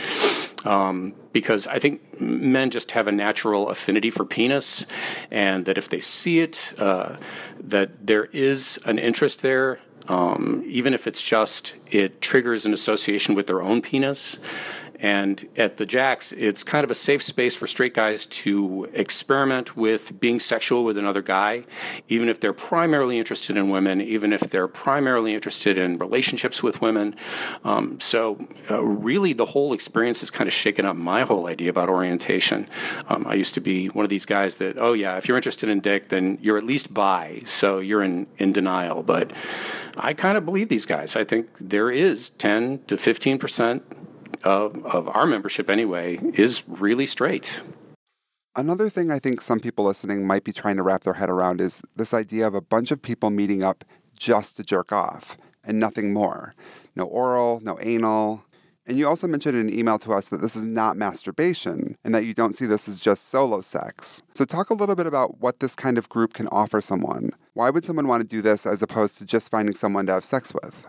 um, 0.64 1.14
because 1.32 1.66
I 1.66 1.80
think 1.80 2.20
men 2.20 2.70
just 2.70 2.92
have 2.92 3.08
a 3.08 3.12
natural 3.12 3.70
affinity 3.70 4.10
for 4.10 4.24
penis, 4.24 4.86
and 5.28 5.64
that 5.64 5.76
if 5.76 5.88
they 5.88 5.98
see 5.98 6.38
it, 6.38 6.74
uh, 6.78 7.16
that 7.58 8.06
there 8.06 8.26
is 8.26 8.78
an 8.84 9.00
interest 9.00 9.42
there, 9.42 9.80
um, 10.06 10.62
even 10.66 10.94
if 10.94 11.08
it's 11.08 11.22
just 11.22 11.74
it 11.90 12.20
triggers 12.20 12.64
an 12.64 12.72
association 12.72 13.34
with 13.34 13.48
their 13.48 13.60
own 13.60 13.82
penis. 13.82 14.38
And 15.00 15.48
at 15.56 15.78
the 15.78 15.86
Jacks, 15.86 16.30
it's 16.32 16.62
kind 16.62 16.84
of 16.84 16.90
a 16.90 16.94
safe 16.94 17.22
space 17.22 17.56
for 17.56 17.66
straight 17.66 17.94
guys 17.94 18.26
to 18.26 18.86
experiment 18.92 19.74
with 19.74 20.20
being 20.20 20.38
sexual 20.38 20.84
with 20.84 20.98
another 20.98 21.22
guy, 21.22 21.64
even 22.08 22.28
if 22.28 22.38
they're 22.38 22.52
primarily 22.52 23.18
interested 23.18 23.56
in 23.56 23.70
women, 23.70 24.02
even 24.02 24.32
if 24.32 24.42
they're 24.42 24.68
primarily 24.68 25.32
interested 25.32 25.78
in 25.78 25.96
relationships 25.96 26.62
with 26.62 26.82
women. 26.82 27.16
Um, 27.64 27.98
so, 27.98 28.46
uh, 28.70 28.82
really, 28.84 29.32
the 29.32 29.46
whole 29.46 29.72
experience 29.72 30.20
has 30.20 30.30
kind 30.30 30.46
of 30.46 30.52
shaken 30.52 30.84
up 30.84 30.96
my 30.96 31.22
whole 31.22 31.46
idea 31.46 31.70
about 31.70 31.88
orientation. 31.88 32.68
Um, 33.08 33.26
I 33.26 33.34
used 33.34 33.54
to 33.54 33.60
be 33.60 33.86
one 33.86 34.04
of 34.04 34.10
these 34.10 34.26
guys 34.26 34.56
that, 34.56 34.76
oh, 34.78 34.92
yeah, 34.92 35.16
if 35.16 35.26
you're 35.26 35.36
interested 35.38 35.70
in 35.70 35.80
dick, 35.80 36.10
then 36.10 36.36
you're 36.42 36.58
at 36.58 36.64
least 36.64 36.92
bi, 36.92 37.40
so 37.46 37.78
you're 37.78 38.02
in, 38.02 38.26
in 38.36 38.52
denial. 38.52 39.02
But 39.02 39.32
I 39.96 40.12
kind 40.12 40.36
of 40.36 40.44
believe 40.44 40.68
these 40.68 40.86
guys. 40.86 41.16
I 41.16 41.24
think 41.24 41.48
there 41.58 41.90
is 41.90 42.28
10 42.30 42.82
to 42.88 42.98
15 42.98 43.38
percent 43.38 43.82
of, 44.44 44.84
of 44.84 45.08
our 45.08 45.26
membership 45.26 45.70
anyway 45.70 46.18
is 46.34 46.62
really 46.68 47.06
straight. 47.06 47.60
Another 48.56 48.90
thing 48.90 49.10
I 49.10 49.20
think 49.20 49.40
some 49.40 49.60
people 49.60 49.84
listening 49.84 50.26
might 50.26 50.42
be 50.42 50.52
trying 50.52 50.76
to 50.76 50.82
wrap 50.82 51.04
their 51.04 51.14
head 51.14 51.30
around 51.30 51.60
is 51.60 51.82
this 51.94 52.12
idea 52.12 52.46
of 52.46 52.54
a 52.54 52.60
bunch 52.60 52.90
of 52.90 53.00
people 53.00 53.30
meeting 53.30 53.62
up 53.62 53.84
just 54.18 54.56
to 54.56 54.64
jerk 54.64 54.92
off 54.92 55.36
and 55.64 55.78
nothing 55.78 56.12
more. 56.12 56.54
No 56.96 57.04
oral, 57.04 57.60
no 57.60 57.78
anal. 57.80 58.44
And 58.86 58.98
you 58.98 59.06
also 59.06 59.28
mentioned 59.28 59.56
in 59.56 59.68
an 59.68 59.78
email 59.78 59.98
to 59.98 60.12
us 60.12 60.30
that 60.30 60.40
this 60.40 60.56
is 60.56 60.64
not 60.64 60.96
masturbation 60.96 61.96
and 62.04 62.12
that 62.12 62.24
you 62.24 62.34
don't 62.34 62.56
see 62.56 62.66
this 62.66 62.88
as 62.88 62.98
just 62.98 63.28
solo 63.28 63.60
sex. 63.60 64.20
So, 64.34 64.44
talk 64.44 64.68
a 64.70 64.74
little 64.74 64.96
bit 64.96 65.06
about 65.06 65.40
what 65.40 65.60
this 65.60 65.76
kind 65.76 65.96
of 65.96 66.08
group 66.08 66.32
can 66.32 66.48
offer 66.48 66.80
someone. 66.80 67.30
Why 67.54 67.70
would 67.70 67.84
someone 67.84 68.08
want 68.08 68.22
to 68.22 68.26
do 68.26 68.42
this 68.42 68.66
as 68.66 68.82
opposed 68.82 69.16
to 69.18 69.24
just 69.24 69.48
finding 69.48 69.76
someone 69.76 70.06
to 70.06 70.14
have 70.14 70.24
sex 70.24 70.52
with? 70.52 70.86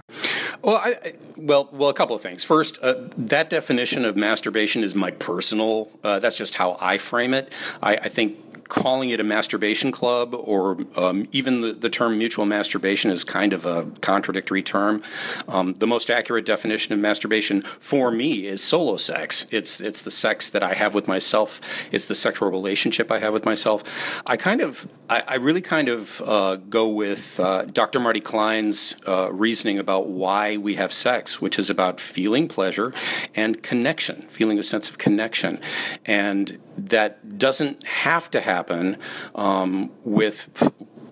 Well, 0.61 0.77
I, 0.77 1.13
well, 1.37 1.69
well, 1.71 1.89
a 1.89 1.93
couple 1.93 2.15
of 2.15 2.21
things. 2.21 2.43
First, 2.43 2.77
uh, 2.83 2.95
that 3.17 3.49
definition 3.49 4.05
of 4.05 4.15
masturbation 4.15 4.83
is 4.83 4.93
my 4.93 5.11
personal. 5.11 5.89
Uh, 6.03 6.19
that's 6.19 6.37
just 6.37 6.55
how 6.55 6.77
I 6.79 6.97
frame 6.97 7.33
it. 7.33 7.51
I, 7.81 7.97
I 7.97 8.09
think 8.09 8.37
calling 8.71 9.09
it 9.09 9.19
a 9.19 9.23
masturbation 9.23 9.91
club 9.91 10.33
or 10.33 10.77
um, 10.95 11.27
even 11.33 11.59
the, 11.59 11.73
the, 11.73 11.89
term 11.89 12.17
mutual 12.17 12.45
masturbation 12.45 13.11
is 13.11 13.25
kind 13.25 13.51
of 13.51 13.65
a 13.65 13.83
contradictory 13.99 14.63
term. 14.63 15.03
Um, 15.49 15.73
the 15.73 15.85
most 15.85 16.09
accurate 16.09 16.45
definition 16.45 16.93
of 16.93 16.99
masturbation 16.99 17.63
for 17.81 18.11
me 18.11 18.47
is 18.47 18.63
solo 18.63 18.95
sex. 18.95 19.45
It's 19.51 19.81
it's 19.81 20.01
the 20.01 20.09
sex 20.09 20.49
that 20.51 20.63
I 20.63 20.73
have 20.73 20.95
with 20.95 21.05
myself. 21.05 21.59
It's 21.91 22.05
the 22.05 22.15
sexual 22.15 22.49
relationship 22.49 23.11
I 23.11 23.19
have 23.19 23.33
with 23.33 23.43
myself. 23.43 23.83
I 24.25 24.37
kind 24.37 24.61
of, 24.61 24.87
I, 25.09 25.21
I 25.27 25.35
really 25.35 25.59
kind 25.59 25.89
of 25.89 26.21
uh, 26.21 26.55
go 26.55 26.87
with 26.87 27.41
uh, 27.41 27.65
Dr. 27.65 27.99
Marty 27.99 28.21
Klein's 28.21 28.95
uh, 29.05 29.33
reasoning 29.33 29.79
about 29.79 30.07
why 30.07 30.55
we 30.55 30.75
have 30.75 30.93
sex, 30.93 31.41
which 31.41 31.59
is 31.59 31.69
about 31.69 31.99
feeling 31.99 32.47
pleasure 32.47 32.93
and 33.35 33.61
connection, 33.61 34.21
feeling 34.29 34.57
a 34.59 34.63
sense 34.63 34.89
of 34.89 34.97
connection, 34.97 35.59
and 36.05 36.57
that 36.89 37.37
doesn't 37.37 37.85
have 37.85 38.29
to 38.31 38.41
happen 38.41 38.97
um, 39.35 39.91
with 40.03 40.49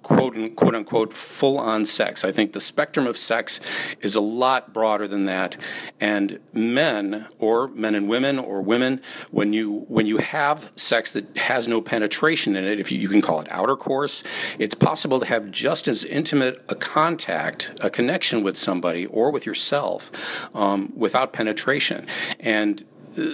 quote, 0.10 0.55
quote 0.55 0.75
unquote 0.75 1.13
full 1.13 1.58
on 1.58 1.86
sex. 1.86 2.23
I 2.23 2.32
think 2.32 2.53
the 2.53 2.60
spectrum 2.60 3.05
of 3.05 3.17
sex 3.17 3.60
is 4.01 4.15
a 4.15 4.21
lot 4.21 4.73
broader 4.73 5.08
than 5.08 5.25
that. 5.25 5.55
And 5.99 6.39
men, 6.51 7.27
or 7.38 7.67
men 7.69 7.95
and 7.95 8.10
women, 8.10 8.39
or 8.39 8.62
women, 8.62 9.01
when 9.32 9.53
you 9.53 9.86
when 9.88 10.05
you 10.05 10.17
have 10.17 10.71
sex 10.75 11.12
that 11.12 11.38
has 11.38 11.67
no 11.67 11.82
penetration 11.82 12.55
in 12.55 12.65
it, 12.65 12.79
if 12.79 12.91
you, 12.91 12.97
you 12.97 13.10
can 13.10 13.21
call 13.21 13.39
it 13.41 13.47
outer 13.51 13.75
course, 13.75 14.23
it's 14.58 14.75
possible 14.75 15.19
to 15.19 15.25
have 15.25 15.51
just 15.51 15.88
as 15.88 16.03
intimate 16.03 16.63
a 16.67 16.75
contact, 16.75 17.71
a 17.82 17.89
connection 17.89 18.43
with 18.43 18.58
somebody 18.58 19.05
or 19.05 19.32
with 19.32 19.45
yourself 19.45 20.12
um, 20.55 20.91
without 20.95 21.34
penetration. 21.34 22.08
And 22.39 22.84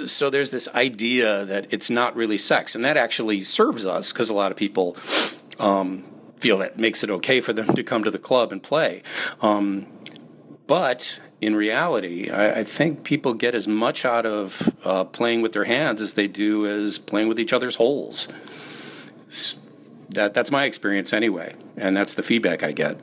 so 0.06 0.30
there's 0.30 0.52
this 0.52 0.68
idea 0.70 1.46
that 1.46 1.68
it's 1.70 1.90
not 1.90 2.16
really 2.16 2.38
sex, 2.38 2.76
and 2.76 2.84
that 2.86 2.98
actually 2.98 3.44
serves 3.44 3.86
us 3.86 4.12
because 4.12 4.30
a 4.30 4.34
lot 4.34 4.52
of 4.52 4.58
people 4.58 4.96
um, 5.60 6.04
feel 6.40 6.58
that 6.60 6.78
makes 6.78 7.04
it 7.04 7.10
okay 7.10 7.42
for 7.42 7.54
them 7.54 7.74
to 7.74 7.84
come 7.84 8.04
to 8.04 8.12
the 8.12 8.20
club 8.20 8.52
and 8.52 8.62
play. 8.62 9.04
Um, 9.42 9.88
but 10.68 11.20
in 11.42 11.56
reality, 11.56 12.30
I, 12.30 12.60
I, 12.60 12.64
think 12.64 13.04
people 13.04 13.34
get 13.34 13.54
as 13.54 13.68
much 13.68 14.06
out 14.06 14.26
of 14.26 14.76
uh, 14.84 15.04
playing 15.04 15.42
with 15.42 15.54
their 15.54 15.66
hands 15.66 16.02
as 16.02 16.14
they 16.14 16.28
do 16.28 16.66
as 16.66 16.98
playing 16.98 17.28
with 17.28 17.40
each 17.40 17.54
other's 17.54 17.76
holes. 17.76 18.28
That, 20.10 20.34
that's 20.34 20.50
my 20.50 20.66
experience 20.66 21.14
anyway, 21.14 21.56
and 21.76 21.96
that's 21.96 22.14
the 22.14 22.24
feedback 22.24 22.64
I 22.64 22.72
get. 22.72 23.00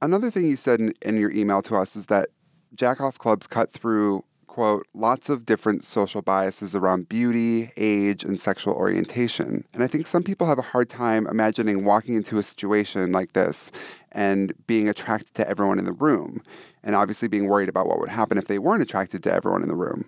Another 0.00 0.30
thing 0.30 0.46
you 0.46 0.56
said 0.56 0.80
in, 0.80 0.94
in 1.02 1.16
your 1.16 1.30
email 1.30 1.62
to 1.62 1.76
us 1.76 1.96
is 1.96 2.06
that 2.06 2.30
jackoff 2.74 3.18
clubs 3.18 3.46
cut 3.46 3.70
through 3.70 4.24
quote, 4.56 4.86
lots 4.94 5.28
of 5.28 5.44
different 5.44 5.84
social 5.84 6.22
biases 6.22 6.74
around 6.74 7.10
beauty, 7.10 7.72
age, 7.76 8.24
and 8.24 8.40
sexual 8.40 8.72
orientation. 8.72 9.66
And 9.74 9.82
I 9.82 9.86
think 9.86 10.06
some 10.06 10.22
people 10.22 10.46
have 10.46 10.58
a 10.58 10.62
hard 10.62 10.88
time 10.88 11.26
imagining 11.26 11.84
walking 11.84 12.14
into 12.14 12.38
a 12.38 12.42
situation 12.42 13.12
like 13.12 13.34
this 13.34 13.70
and 14.12 14.54
being 14.66 14.88
attracted 14.88 15.34
to 15.34 15.46
everyone 15.46 15.78
in 15.78 15.84
the 15.84 15.92
room, 15.92 16.40
and 16.82 16.96
obviously 16.96 17.28
being 17.28 17.48
worried 17.48 17.68
about 17.68 17.86
what 17.86 18.00
would 18.00 18.08
happen 18.08 18.38
if 18.38 18.46
they 18.46 18.58
weren't 18.58 18.80
attracted 18.80 19.22
to 19.24 19.30
everyone 19.30 19.60
in 19.60 19.68
the 19.68 19.74
room. 19.74 20.06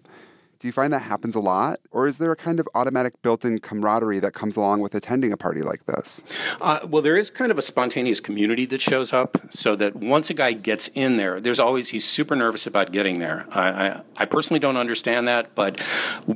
Do 0.59 0.67
you 0.67 0.73
find 0.73 0.93
that 0.93 1.03
happens 1.03 1.37
a 1.37 1.41
lot? 1.41 1.79
Or 1.93 2.09
is 2.09 2.19
there 2.19 2.33
a 2.33 2.37
kind 2.37 2.59
of 2.59 2.69
automatic 2.75 3.23
built 3.23 3.45
in 3.45 3.61
camaraderie 3.61 4.19
that 4.19 4.35
comes 4.35 4.57
along 4.57 4.81
with 4.81 4.93
attending 4.93 5.33
a 5.33 5.37
party 5.37 5.63
like 5.63 5.87
this? 5.87 6.25
Uh, 6.61 6.81
well, 6.85 7.01
there 7.01 7.17
is 7.17 7.31
kind 7.31 7.53
of 7.53 7.59
a 7.59 7.63
spontaneous 7.63 8.19
community 8.19 8.67
that 8.67 8.81
shows 8.81 9.13
up 9.13 9.39
so 9.51 9.77
that 9.77 9.95
once 9.95 10.31
a 10.31 10.35
guy 10.35 10.55
gets 10.55 10.89
in 10.95 11.17
there, 11.17 11.39
there's 11.39 11.61
always, 11.61 11.91
he's 11.91 12.05
super 12.05 12.35
nervous 12.35 12.67
about 12.67 12.91
getting 12.91 13.21
there. 13.21 13.47
I, 13.53 13.69
I, 13.69 14.01
I 14.17 14.25
personally 14.25 14.59
don't 14.59 14.77
understand 14.77 15.29
that, 15.29 15.55
but 15.55 15.81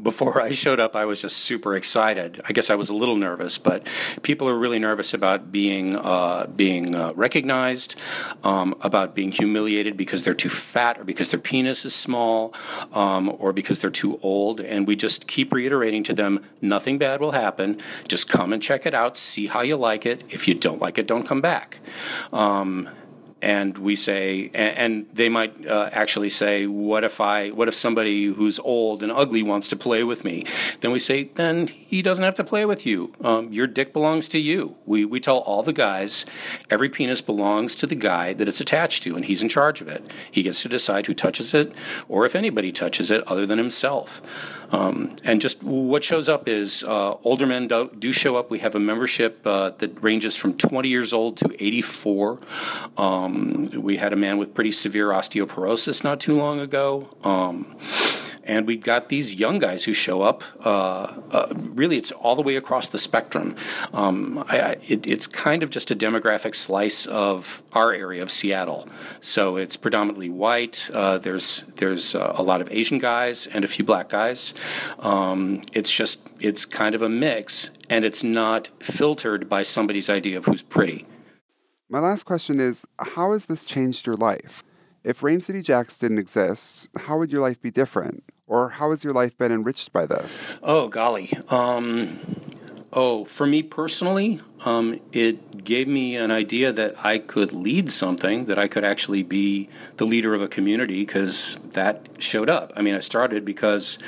before 0.04 0.40
I 0.40 0.52
showed 0.52 0.78
up, 0.78 0.94
I 0.94 1.04
was 1.04 1.20
just 1.20 1.38
super 1.38 1.74
excited. 1.74 2.40
I 2.48 2.52
guess 2.52 2.70
I 2.70 2.76
was 2.76 2.88
a 2.88 2.94
little 2.94 3.16
nervous, 3.16 3.58
but 3.58 3.88
people 4.22 4.48
are 4.48 4.56
really 4.56 4.78
nervous 4.78 5.12
about 5.12 5.50
being, 5.50 5.96
uh, 5.96 6.46
being 6.54 6.94
uh, 6.94 7.12
recognized, 7.14 7.96
um, 8.44 8.76
about 8.82 9.16
being 9.16 9.32
humiliated 9.32 9.96
because 9.96 10.22
they're 10.22 10.32
too 10.32 10.48
fat 10.48 10.96
or 10.96 11.02
because 11.02 11.30
their 11.30 11.40
penis 11.40 11.84
is 11.84 11.92
small 11.92 12.54
um, 12.92 13.34
or 13.40 13.52
because 13.52 13.80
they're 13.80 13.90
too 13.90 14.11
old, 14.22 14.60
and 14.60 14.86
we 14.86 14.96
just 14.96 15.26
keep 15.26 15.52
reiterating 15.52 16.02
to 16.04 16.12
them 16.12 16.44
nothing 16.60 16.98
bad 16.98 17.20
will 17.20 17.32
happen. 17.32 17.80
Just 18.08 18.28
come 18.28 18.52
and 18.52 18.62
check 18.62 18.86
it 18.86 18.94
out, 18.94 19.16
see 19.16 19.46
how 19.46 19.60
you 19.60 19.76
like 19.76 20.06
it. 20.06 20.24
If 20.28 20.48
you 20.48 20.54
don't 20.54 20.80
like 20.80 20.98
it, 20.98 21.06
don't 21.06 21.26
come 21.26 21.40
back. 21.40 21.78
Um, 22.32 22.88
and 23.42 23.76
we 23.76 23.96
say, 23.96 24.50
and, 24.54 24.76
and 24.78 25.06
they 25.12 25.28
might 25.28 25.66
uh, 25.66 25.90
actually 25.92 26.30
say, 26.30 26.66
"What 26.66 27.02
if 27.02 27.20
I? 27.20 27.50
What 27.50 27.66
if 27.68 27.74
somebody 27.74 28.26
who's 28.26 28.60
old 28.60 29.02
and 29.02 29.10
ugly 29.10 29.42
wants 29.42 29.66
to 29.68 29.76
play 29.76 30.04
with 30.04 30.24
me?" 30.24 30.44
Then 30.80 30.92
we 30.92 31.00
say, 31.00 31.24
"Then 31.34 31.66
he 31.66 32.00
doesn't 32.00 32.24
have 32.24 32.36
to 32.36 32.44
play 32.44 32.64
with 32.64 32.86
you. 32.86 33.12
Um, 33.22 33.52
your 33.52 33.66
dick 33.66 33.92
belongs 33.92 34.28
to 34.28 34.38
you." 34.38 34.76
We 34.86 35.04
we 35.04 35.18
tell 35.18 35.38
all 35.38 35.64
the 35.64 35.72
guys, 35.72 36.24
every 36.70 36.88
penis 36.88 37.20
belongs 37.20 37.74
to 37.76 37.86
the 37.86 37.96
guy 37.96 38.32
that 38.32 38.46
it's 38.46 38.60
attached 38.60 39.02
to, 39.02 39.16
and 39.16 39.24
he's 39.24 39.42
in 39.42 39.48
charge 39.48 39.80
of 39.80 39.88
it. 39.88 40.08
He 40.30 40.44
gets 40.44 40.62
to 40.62 40.68
decide 40.68 41.06
who 41.06 41.14
touches 41.14 41.52
it, 41.52 41.72
or 42.08 42.24
if 42.24 42.36
anybody 42.36 42.70
touches 42.70 43.10
it, 43.10 43.26
other 43.26 43.44
than 43.44 43.58
himself. 43.58 44.22
Um, 44.72 45.16
and 45.22 45.40
just 45.40 45.62
what 45.62 46.02
shows 46.02 46.28
up 46.28 46.48
is 46.48 46.82
uh, 46.82 47.14
older 47.22 47.46
men 47.46 47.68
do, 47.68 47.90
do, 47.98 48.10
show 48.10 48.36
up. 48.36 48.50
We 48.50 48.60
have 48.60 48.74
a 48.74 48.80
membership 48.80 49.46
uh, 49.46 49.70
that 49.78 50.02
ranges 50.02 50.34
from 50.34 50.56
20 50.56 50.88
years 50.88 51.12
old 51.12 51.36
to 51.38 51.64
84. 51.64 52.40
Um, 52.96 53.70
we 53.74 53.98
had 53.98 54.12
a 54.14 54.16
man 54.16 54.38
with 54.38 54.54
pretty 54.54 54.72
severe 54.72 55.08
osteoporosis 55.08 56.02
not 56.02 56.20
too 56.20 56.34
long 56.34 56.58
ago. 56.58 57.08
Um, 57.22 57.76
and 58.44 58.66
we've 58.66 58.82
got 58.82 59.08
these 59.08 59.34
young 59.34 59.58
guys 59.58 59.84
who 59.84 59.92
show 59.92 60.22
up. 60.22 60.42
Uh, 60.64 61.20
uh, 61.30 61.52
really, 61.56 61.96
it's 61.96 62.12
all 62.12 62.36
the 62.36 62.42
way 62.42 62.56
across 62.56 62.88
the 62.88 62.98
spectrum. 62.98 63.56
Um, 63.92 64.44
I, 64.48 64.60
I, 64.60 64.76
it, 64.88 65.06
it's 65.06 65.26
kind 65.26 65.62
of 65.62 65.70
just 65.70 65.90
a 65.90 65.96
demographic 65.96 66.54
slice 66.54 67.06
of 67.06 67.62
our 67.72 67.92
area 67.92 68.22
of 68.22 68.30
Seattle. 68.30 68.88
So 69.20 69.56
it's 69.56 69.76
predominantly 69.76 70.30
white. 70.30 70.90
Uh, 70.92 71.18
there's 71.18 71.64
there's 71.76 72.14
uh, 72.14 72.34
a 72.36 72.42
lot 72.42 72.60
of 72.60 72.70
Asian 72.70 72.98
guys 72.98 73.46
and 73.46 73.64
a 73.64 73.68
few 73.68 73.84
black 73.84 74.08
guys. 74.08 74.54
Um, 74.98 75.62
it's 75.72 75.92
just 75.92 76.28
it's 76.40 76.64
kind 76.64 76.94
of 76.94 77.02
a 77.02 77.08
mix, 77.08 77.70
and 77.88 78.04
it's 78.04 78.22
not 78.22 78.68
filtered 78.80 79.48
by 79.48 79.62
somebody's 79.62 80.10
idea 80.10 80.38
of 80.38 80.46
who's 80.46 80.62
pretty. 80.62 81.06
My 81.88 82.00
last 82.00 82.24
question 82.24 82.58
is: 82.58 82.86
How 82.98 83.32
has 83.32 83.46
this 83.46 83.64
changed 83.64 84.06
your 84.06 84.16
life? 84.16 84.64
If 85.04 85.22
Rain 85.22 85.40
City 85.40 85.62
Jacks 85.62 85.98
didn't 85.98 86.18
exist, 86.18 86.88
how 86.96 87.18
would 87.18 87.32
your 87.32 87.40
life 87.40 87.60
be 87.60 87.72
different? 87.72 88.22
Or 88.46 88.70
how 88.70 88.90
has 88.90 89.02
your 89.02 89.12
life 89.12 89.36
been 89.36 89.50
enriched 89.50 89.92
by 89.92 90.06
this? 90.06 90.56
Oh, 90.62 90.86
golly. 90.86 91.32
Um, 91.48 92.20
oh, 92.92 93.24
for 93.24 93.44
me 93.44 93.64
personally, 93.64 94.40
um, 94.64 95.00
it 95.12 95.64
gave 95.64 95.88
me 95.88 96.16
an 96.16 96.30
idea 96.30 96.70
that 96.72 97.04
I 97.04 97.18
could 97.18 97.52
lead 97.52 97.90
something, 97.90 98.44
that 98.46 98.60
I 98.60 98.68
could 98.68 98.84
actually 98.84 99.24
be 99.24 99.68
the 99.96 100.04
leader 100.04 100.34
of 100.34 100.42
a 100.42 100.48
community, 100.48 101.00
because 101.00 101.58
that 101.72 102.08
showed 102.18 102.48
up. 102.48 102.72
I 102.76 102.82
mean, 102.82 102.94
I 102.94 103.00
started 103.00 103.44
because 103.44 103.98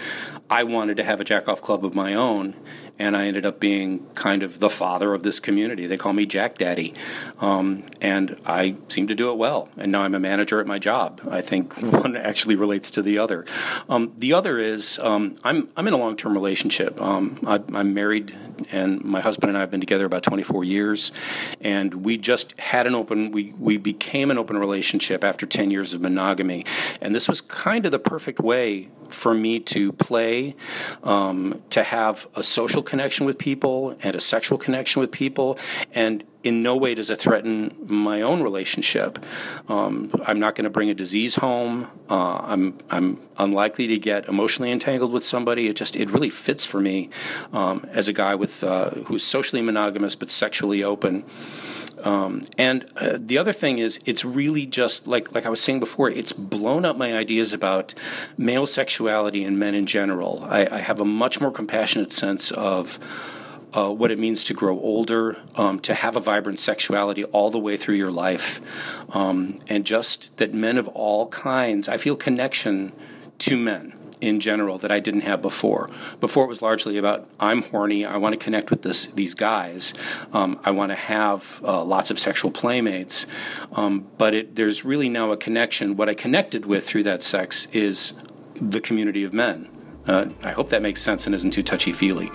I 0.49 0.63
wanted 0.63 0.97
to 0.99 1.05
have 1.05 1.21
a 1.21 1.25
jack 1.25 1.49
off 1.49 1.61
club 1.61 1.85
of 1.85 1.95
my 1.95 2.15
own 2.15 2.55
and 2.99 3.17
I 3.17 3.27
ended 3.27 3.45
up 3.45 3.59
being 3.59 4.07
kind 4.15 4.43
of 4.43 4.61
the 4.61 4.71
father 4.71 5.15
of 5.15 5.23
this 5.23 5.41
community. 5.41 5.87
They 5.87 5.97
call 5.97 6.13
me 6.13 6.27
Jack 6.27 6.59
Daddy, 6.59 6.95
um, 7.41 7.85
and 8.01 8.39
I 8.47 8.77
seem 8.89 9.07
to 9.09 9.15
do 9.15 9.31
it 9.31 9.37
well. 9.37 9.69
And 9.77 9.91
now 9.91 10.03
I'm 10.03 10.15
a 10.15 10.21
manager 10.21 10.61
at 10.61 10.67
my 10.67 10.79
job. 10.79 11.21
I 11.29 11.41
think 11.41 11.75
one 11.83 12.17
actually 12.17 12.55
relates 12.55 12.91
to 12.93 13.03
the 13.03 13.19
other. 13.19 13.45
Um, 13.89 14.13
the 14.17 14.33
other 14.33 14.59
is 14.59 14.99
um, 15.01 15.37
I'm 15.43 15.69
I'm 15.77 15.89
in 15.89 15.95
a 15.95 15.99
long 15.99 16.17
term 16.17 16.35
relationship. 16.35 17.01
Um, 17.01 17.41
I, 17.47 17.61
I'm 17.73 17.95
married, 17.95 18.37
and 18.71 19.03
my 19.03 19.21
husband 19.21 19.51
and 19.51 19.57
I 19.57 19.61
have 19.61 19.71
been 19.71 19.81
together 19.81 20.05
about 20.05 20.23
24 20.23 20.65
years, 20.65 21.11
and 21.61 22.05
we 22.05 22.17
just 22.17 22.59
had 22.61 22.87
an 22.87 22.95
open. 22.95 23.33
We 23.33 23.55
we 23.59 23.77
became 23.77 24.31
an 24.31 24.39
open 24.39 24.57
relationship 24.57 25.25
after 25.25 25.47
10 25.47 25.71
years 25.71 25.95
of 25.95 26.01
monogamy, 26.01 26.65
and 27.01 27.15
this 27.15 27.29
was 27.29 27.41
kind 27.41 27.87
of 27.87 27.93
the 27.93 27.99
perfect 27.99 28.39
way 28.39 28.91
for 29.09 29.35
me 29.35 29.61
to 29.61 29.93
play, 29.93 30.55
um, 31.03 31.63
to 31.71 31.83
have 31.83 32.27
a 32.35 32.43
social 32.43 32.83
connection 32.85 33.27
with 33.27 33.39
people 33.39 33.97
and 34.03 34.15
a 34.15 34.21
sexual 34.21 34.59
connection 34.59 35.01
with 35.01 35.11
people, 35.11 35.59
and 35.93 36.25
in 36.43 36.63
no 36.63 36.77
way 36.77 36.95
does 36.95 37.09
it 37.11 37.19
threaten 37.19 37.75
my 37.87 38.21
own 38.21 38.43
relationship. 38.43 39.19
Um, 39.69 40.11
I'm 40.27 40.39
not 40.39 40.55
going 40.55 40.65
to 40.65 40.71
bring 40.71 40.91
a 40.91 40.95
disease 40.95 41.37
home. 41.37 41.89
Uh, 42.09 42.37
I'm 42.37 42.79
I'm 42.91 43.21
unlikely 43.39 43.87
to 43.89 43.99
get 43.99 44.29
emotionally 44.29 44.71
entangled 44.71 45.13
with 45.13 45.25
somebody. 45.25 45.69
It 45.69 45.77
just 45.77 45.97
it 45.97 46.11
really 46.11 46.31
fits 46.31 46.65
for 46.67 46.81
me 46.81 47.09
um, 47.53 47.87
as 47.91 48.09
a 48.09 48.13
guy 48.13 48.35
with 48.35 48.63
uh, 48.63 48.91
who's 49.07 49.25
socially 49.25 49.63
monogamous 49.63 50.15
but 50.15 50.31
sexually 50.31 50.85
open. 50.85 51.25
Um, 52.05 52.43
and 52.59 52.85
uh, 52.97 53.17
the 53.19 53.39
other 53.39 53.53
thing 53.53 53.79
is, 53.79 53.99
it's 54.05 54.25
really 54.25 54.67
just 54.67 55.07
like 55.07 55.35
like 55.35 55.47
I 55.47 55.49
was 55.49 55.61
saying 55.61 55.81
before. 55.81 56.11
It's 56.11 56.33
blown 56.33 56.85
up 56.85 56.97
my 56.97 57.17
ideas 57.17 57.53
about 57.53 57.95
male 58.37 58.67
sexuality 58.67 59.43
and 59.43 59.59
men 59.59 59.75
in 59.75 59.87
general. 59.87 60.47
I, 60.49 60.69
I 60.71 60.79
have 60.79 61.01
a 61.01 61.05
much 61.05 61.41
more 61.41 61.51
compassionate 61.51 62.13
sense 62.13 62.51
of. 62.53 62.99
Uh, 63.77 63.91
what 63.91 64.13
it 64.13 64.21
means 64.21 64.45
to 64.45 64.55
grow 64.55 64.79
older, 64.79 65.37
um, 65.57 65.81
to 65.81 65.95
have 65.95 66.15
a 66.15 66.21
vibrant 66.21 66.61
sexuality 66.61 67.25
all 67.25 67.51
the 67.51 67.59
way 67.59 67.77
through 67.77 67.97
your 67.97 68.13
life, 68.13 68.61
um, 69.11 69.59
and 69.67 69.85
just 69.85 70.37
that 70.37 70.55
men 70.55 70.79
of 70.79 70.87
all 70.87 71.27
kinds, 71.31 71.89
I 71.89 71.97
feel 71.97 72.15
connection 72.15 72.93
to 73.41 73.57
men 73.57 73.94
in 74.25 74.41
general 74.41 74.79
that 74.79 74.91
I 74.91 75.01
didn't 75.01 75.23
have 75.23 75.43
before. 75.43 75.91
Before 76.21 76.45
it 76.45 76.49
was 76.49 76.63
largely 76.63 76.97
about 76.97 77.29
I'm 77.39 77.63
horny, 77.63 78.05
I 78.05 78.17
want 78.17 78.33
to 78.33 78.39
connect 78.39 78.71
with 78.71 78.83
this 78.83 79.07
these 79.07 79.35
guys, 79.35 79.95
um, 80.33 80.59
I 80.65 80.71
want 80.71 80.91
to 80.91 80.97
have 80.97 81.61
uh, 81.65 81.85
lots 81.85 82.11
of 82.11 82.19
sexual 82.19 82.51
playmates, 82.51 83.27
um, 83.73 84.07
but 84.19 84.35
it, 84.35 84.57
there's 84.57 84.85
really 84.85 85.09
now 85.09 85.31
a 85.31 85.37
connection. 85.37 85.97
What 85.97 86.09
I 86.09 86.15
connected 86.15 86.67
with 86.67 86.85
through 86.85 87.05
that 87.05 87.23
sex 87.23 87.69
is 87.73 88.13
the 88.55 88.81
community 88.81 89.25
of 89.25 89.33
men. 89.33 89.69
Uh, 90.07 90.27
I 90.43 90.53
hope 90.53 90.69
that 90.71 90.83
makes 90.83 91.01
sense 91.01 91.27
and 91.27 91.35
isn't 91.35 91.53
too 91.53 91.63
touchy 91.63 91.93
feely. 91.93 92.31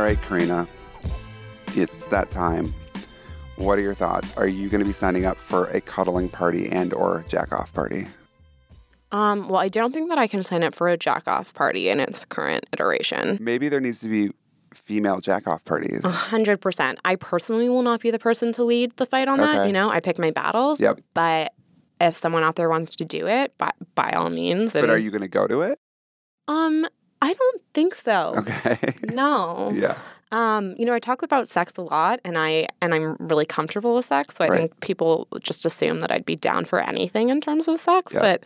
All 0.00 0.06
right, 0.06 0.22
Carina, 0.22 0.66
it's 1.76 2.06
that 2.06 2.30
time. 2.30 2.74
What 3.56 3.78
are 3.78 3.82
your 3.82 3.92
thoughts? 3.92 4.34
Are 4.38 4.46
you 4.48 4.70
going 4.70 4.78
to 4.78 4.86
be 4.86 4.94
signing 4.94 5.26
up 5.26 5.36
for 5.36 5.66
a 5.66 5.82
cuddling 5.82 6.30
party 6.30 6.70
and 6.72 6.94
or 6.94 7.26
jack 7.28 7.52
off 7.52 7.74
party? 7.74 8.06
Um, 9.12 9.50
well, 9.50 9.60
I 9.60 9.68
don't 9.68 9.92
think 9.92 10.08
that 10.08 10.16
I 10.16 10.26
can 10.26 10.42
sign 10.42 10.64
up 10.64 10.74
for 10.74 10.88
a 10.88 10.96
jack 10.96 11.28
off 11.28 11.52
party 11.52 11.90
in 11.90 12.00
its 12.00 12.24
current 12.24 12.64
iteration. 12.72 13.36
Maybe 13.42 13.68
there 13.68 13.78
needs 13.78 14.00
to 14.00 14.08
be 14.08 14.30
female 14.74 15.20
jack 15.20 15.46
off 15.46 15.66
parties. 15.66 16.00
A 16.02 16.08
hundred 16.08 16.62
percent. 16.62 16.98
I 17.04 17.16
personally 17.16 17.68
will 17.68 17.82
not 17.82 18.00
be 18.00 18.10
the 18.10 18.18
person 18.18 18.54
to 18.54 18.64
lead 18.64 18.96
the 18.96 19.04
fight 19.04 19.28
on 19.28 19.38
okay. 19.38 19.52
that. 19.52 19.66
You 19.66 19.74
know, 19.74 19.90
I 19.90 20.00
pick 20.00 20.18
my 20.18 20.30
battles. 20.30 20.80
Yep. 20.80 21.00
But 21.12 21.52
if 22.00 22.16
someone 22.16 22.42
out 22.42 22.56
there 22.56 22.70
wants 22.70 22.96
to 22.96 23.04
do 23.04 23.28
it, 23.28 23.52
by 23.58 23.72
by 23.94 24.12
all 24.12 24.30
means. 24.30 24.74
And, 24.74 24.82
but 24.82 24.88
are 24.88 24.96
you 24.96 25.10
going 25.10 25.20
to 25.20 25.28
go 25.28 25.46
to 25.46 25.60
it? 25.60 25.78
Um, 26.48 26.86
I 27.22 27.34
don't 27.34 27.62
think 27.74 27.94
so. 27.94 28.34
Okay. 28.36 28.78
No. 29.12 29.70
yeah. 29.74 29.96
Um, 30.32 30.76
you 30.78 30.86
know, 30.86 30.94
I 30.94 31.00
talk 31.00 31.22
about 31.22 31.48
sex 31.48 31.76
a 31.76 31.82
lot 31.82 32.20
and 32.24 32.38
I 32.38 32.68
and 32.80 32.94
I'm 32.94 33.16
really 33.18 33.44
comfortable 33.44 33.96
with 33.96 34.06
sex. 34.06 34.36
So 34.36 34.44
I 34.44 34.48
right. 34.48 34.58
think 34.58 34.80
people 34.80 35.26
just 35.40 35.66
assume 35.66 36.00
that 36.00 36.12
I'd 36.12 36.24
be 36.24 36.36
down 36.36 36.64
for 36.64 36.80
anything 36.80 37.28
in 37.28 37.40
terms 37.40 37.66
of 37.66 37.80
sex. 37.80 38.14
Yeah. 38.14 38.20
But 38.20 38.44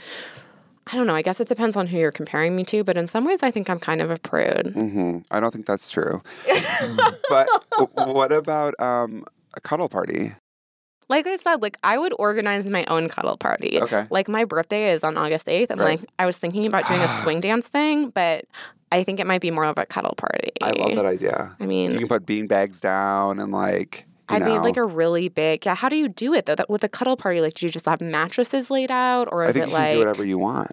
I 0.86 0.96
don't 0.96 1.06
know. 1.06 1.14
I 1.14 1.22
guess 1.22 1.40
it 1.40 1.48
depends 1.48 1.76
on 1.76 1.86
who 1.86 1.98
you're 1.98 2.12
comparing 2.12 2.56
me 2.56 2.64
to, 2.64 2.84
but 2.84 2.96
in 2.96 3.06
some 3.06 3.24
ways, 3.24 3.42
I 3.42 3.50
think 3.50 3.68
I'm 3.70 3.78
kind 3.78 4.02
of 4.02 4.10
a 4.10 4.18
prude. 4.18 4.74
Mm-hmm. 4.74 5.18
I 5.30 5.40
don't 5.40 5.50
think 5.50 5.66
that's 5.66 5.90
true. 5.90 6.22
but 7.28 7.48
what 7.94 8.32
about 8.32 8.78
um, 8.80 9.24
a 9.54 9.60
cuddle 9.60 9.88
party? 9.88 10.32
Like 11.08 11.26
I 11.26 11.36
said, 11.38 11.62
like 11.62 11.78
I 11.82 11.98
would 11.98 12.14
organize 12.18 12.66
my 12.66 12.84
own 12.86 13.08
cuddle 13.08 13.36
party. 13.36 13.78
Okay. 13.80 14.06
Like 14.10 14.28
my 14.28 14.44
birthday 14.44 14.92
is 14.92 15.04
on 15.04 15.16
August 15.16 15.46
8th, 15.46 15.70
and 15.70 15.80
right. 15.80 16.00
like 16.00 16.10
I 16.18 16.26
was 16.26 16.36
thinking 16.36 16.66
about 16.66 16.86
doing 16.86 17.00
a 17.00 17.04
ah. 17.04 17.20
swing 17.22 17.40
dance 17.40 17.68
thing, 17.68 18.10
but 18.10 18.46
I 18.90 19.04
think 19.04 19.20
it 19.20 19.26
might 19.26 19.40
be 19.40 19.50
more 19.50 19.64
of 19.64 19.76
a 19.76 19.86
cuddle 19.86 20.14
party. 20.16 20.52
I 20.62 20.70
love 20.72 20.94
that 20.94 21.06
idea. 21.06 21.56
I 21.58 21.66
mean, 21.66 21.92
you 21.92 21.98
can 21.98 22.08
put 22.08 22.26
bean 22.26 22.46
bags 22.46 22.80
down 22.80 23.40
and 23.40 23.52
like. 23.52 24.06
I'd 24.26 24.40
know. 24.40 24.54
need 24.54 24.60
like 24.60 24.78
a 24.78 24.84
really 24.84 25.28
big. 25.28 25.66
Yeah, 25.66 25.74
how 25.74 25.90
do 25.90 25.96
you 25.96 26.08
do 26.08 26.32
it 26.32 26.46
though? 26.46 26.54
That 26.54 26.70
with 26.70 26.82
a 26.82 26.88
cuddle 26.88 27.16
party, 27.16 27.42
like, 27.42 27.54
do 27.54 27.66
you 27.66 27.70
just 27.70 27.84
have 27.84 28.00
mattresses 28.00 28.70
laid 28.70 28.90
out, 28.90 29.28
or 29.30 29.44
is 29.44 29.50
I 29.50 29.52
think 29.52 29.66
it 29.66 29.68
you 29.68 29.74
like 29.74 29.92
do 29.92 29.98
whatever 29.98 30.24
you 30.24 30.38
want? 30.38 30.72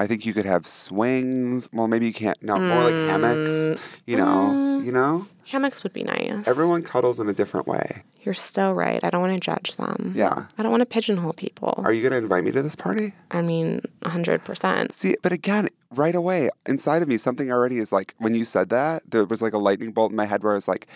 I 0.00 0.06
think 0.06 0.24
you 0.24 0.32
could 0.32 0.46
have 0.46 0.66
swings. 0.66 1.68
Well, 1.72 1.86
maybe 1.86 2.06
you 2.06 2.12
can't. 2.14 2.42
No, 2.42 2.56
more 2.56 2.84
like 2.84 2.94
hammocks. 2.94 3.52
Mm, 3.52 3.78
You 4.06 4.16
know, 4.16 4.24
mm. 4.54 4.84
you 4.86 4.92
know. 4.92 5.26
hammocks 5.46 5.82
would 5.82 5.92
be 5.92 6.02
nice. 6.02 6.48
Everyone 6.48 6.82
cuddles 6.82 7.20
in 7.20 7.28
a 7.28 7.34
different 7.34 7.66
way. 7.66 8.02
You're 8.22 8.32
so 8.34 8.72
right. 8.72 9.02
I 9.04 9.10
don't 9.10 9.20
want 9.20 9.34
to 9.34 9.40
judge 9.40 9.76
them. 9.76 10.14
Yeah. 10.16 10.46
I 10.56 10.62
don't 10.62 10.70
want 10.70 10.80
to 10.80 10.86
pigeonhole 10.86 11.34
people. 11.34 11.74
Are 11.84 11.92
you 11.92 12.00
going 12.02 12.12
to 12.12 12.18
invite 12.18 12.44
me 12.44 12.50
to 12.52 12.62
this 12.62 12.74
party? 12.76 13.12
I 13.30 13.42
mean, 13.42 13.82
hundred 14.04 14.42
percent. 14.42 14.94
See, 14.94 15.16
but 15.22 15.32
again, 15.32 15.68
right 15.94 16.14
away 16.14 16.48
inside 16.66 17.02
of 17.02 17.08
me, 17.08 17.18
something 17.18 17.50
already 17.52 17.76
is 17.78 17.92
like 17.92 18.14
when 18.18 18.34
you 18.34 18.44
said 18.46 18.70
that, 18.70 19.02
there 19.10 19.24
was 19.26 19.42
like 19.42 19.52
a 19.52 19.58
lightning 19.58 19.92
bolt 19.92 20.10
in 20.12 20.16
my 20.16 20.24
head 20.26 20.42
where 20.42 20.52
I 20.52 20.54
was 20.54 20.68
like, 20.68 20.86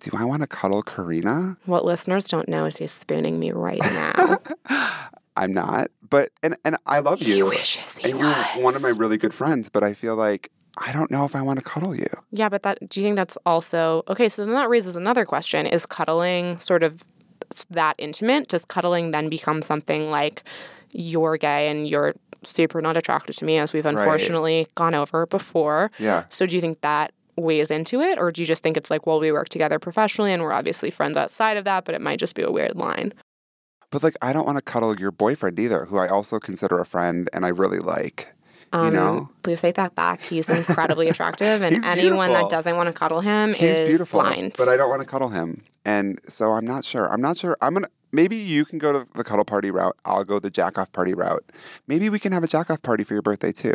"Do 0.00 0.10
I 0.14 0.24
want 0.24 0.42
to 0.42 0.46
cuddle 0.46 0.82
Carina?" 0.82 1.56
What 1.64 1.84
listeners 1.86 2.28
don't 2.28 2.48
know 2.48 2.66
is 2.66 2.76
he's 2.76 2.92
spooning 2.92 3.38
me 3.40 3.52
right 3.52 3.80
now. 3.80 4.38
I'm 5.36 5.54
not, 5.54 5.90
but 6.10 6.30
and 6.42 6.56
and 6.64 6.76
I 6.86 6.98
love 6.98 7.22
you. 7.22 7.34
He 7.34 7.42
wishes 7.42 7.96
he 7.96 8.10
and 8.10 8.20
you're 8.20 8.28
was. 8.28 8.62
one 8.62 8.76
of 8.76 8.82
my 8.82 8.90
really 8.90 9.18
good 9.18 9.34
friends, 9.34 9.70
but 9.70 9.82
I 9.82 9.94
feel 9.94 10.16
like 10.16 10.50
I 10.78 10.92
don't 10.92 11.10
know 11.10 11.24
if 11.24 11.34
I 11.34 11.42
want 11.42 11.58
to 11.58 11.64
cuddle 11.64 11.94
you. 11.94 12.08
Yeah, 12.30 12.48
but 12.48 12.62
that 12.62 12.88
do 12.88 13.00
you 13.00 13.06
think 13.06 13.16
that's 13.16 13.38
also 13.46 14.04
okay? 14.08 14.28
So 14.28 14.44
then 14.44 14.54
that 14.54 14.68
raises 14.68 14.96
another 14.96 15.24
question: 15.24 15.66
Is 15.66 15.86
cuddling 15.86 16.58
sort 16.58 16.82
of 16.82 17.04
that 17.70 17.96
intimate? 17.98 18.48
Does 18.48 18.64
cuddling 18.64 19.10
then 19.10 19.28
become 19.28 19.62
something 19.62 20.10
like 20.10 20.44
you're 20.92 21.36
gay 21.36 21.68
and 21.68 21.88
you're 21.88 22.14
super 22.44 22.80
not 22.80 22.96
attracted 22.96 23.36
to 23.36 23.44
me, 23.44 23.58
as 23.58 23.72
we've 23.72 23.86
unfortunately 23.86 24.66
gone 24.74 24.94
over 24.94 25.26
before. 25.26 25.90
Yeah. 25.98 26.24
So 26.28 26.46
do 26.46 26.54
you 26.54 26.60
think 26.60 26.80
that 26.80 27.12
weighs 27.36 27.70
into 27.70 28.00
it, 28.00 28.18
or 28.18 28.32
do 28.32 28.42
you 28.42 28.46
just 28.46 28.62
think 28.62 28.76
it's 28.76 28.90
like, 28.90 29.06
well, 29.06 29.20
we 29.20 29.32
work 29.32 29.48
together 29.48 29.78
professionally 29.78 30.32
and 30.32 30.42
we're 30.42 30.52
obviously 30.52 30.90
friends 30.90 31.16
outside 31.16 31.56
of 31.56 31.64
that, 31.64 31.84
but 31.84 31.94
it 31.94 32.00
might 32.00 32.18
just 32.18 32.34
be 32.34 32.42
a 32.42 32.50
weird 32.50 32.76
line? 32.76 33.12
But 33.90 34.02
like, 34.02 34.16
I 34.22 34.32
don't 34.32 34.46
want 34.46 34.56
to 34.58 34.62
cuddle 34.62 34.98
your 34.98 35.10
boyfriend 35.10 35.58
either, 35.58 35.86
who 35.86 35.98
I 35.98 36.08
also 36.08 36.38
consider 36.38 36.78
a 36.78 36.86
friend 36.86 37.28
and 37.32 37.44
I 37.44 37.48
really 37.48 37.80
like. 37.80 38.34
Um, 38.72 38.86
you 38.86 38.92
know, 38.92 39.28
please 39.42 39.60
take 39.60 39.74
that 39.74 39.96
back. 39.96 40.22
He's 40.22 40.48
incredibly 40.48 41.08
attractive, 41.12 41.60
and 41.60 41.84
anyone 41.84 42.28
beautiful. 42.28 42.48
that 42.48 42.50
doesn't 42.54 42.76
want 42.76 42.86
to 42.86 42.92
cuddle 42.92 43.20
him 43.20 43.52
he's 43.52 43.70
is 43.70 43.88
beautiful, 43.88 44.20
blind. 44.20 44.54
but 44.56 44.68
I 44.68 44.76
don't 44.76 44.88
want 44.88 45.02
to 45.02 45.08
cuddle 45.08 45.30
him, 45.30 45.64
and 45.84 46.20
so 46.28 46.52
I'm 46.52 46.64
not 46.64 46.84
sure. 46.84 47.12
I'm 47.12 47.20
not 47.20 47.36
sure. 47.36 47.56
I'm 47.60 47.74
gonna. 47.74 47.88
Maybe 48.12 48.36
you 48.36 48.64
can 48.64 48.78
go 48.78 48.92
to 48.92 49.06
the 49.14 49.24
cuddle 49.24 49.44
party 49.44 49.72
route. 49.72 49.96
I'll 50.04 50.22
go 50.24 50.38
the 50.38 50.50
jack 50.50 50.78
off 50.78 50.92
party 50.92 51.14
route. 51.14 51.44
Maybe 51.88 52.08
we 52.08 52.20
can 52.20 52.30
have 52.30 52.44
a 52.44 52.48
jack 52.48 52.70
off 52.70 52.80
party 52.80 53.02
for 53.02 53.14
your 53.14 53.22
birthday 53.22 53.50
too. 53.50 53.74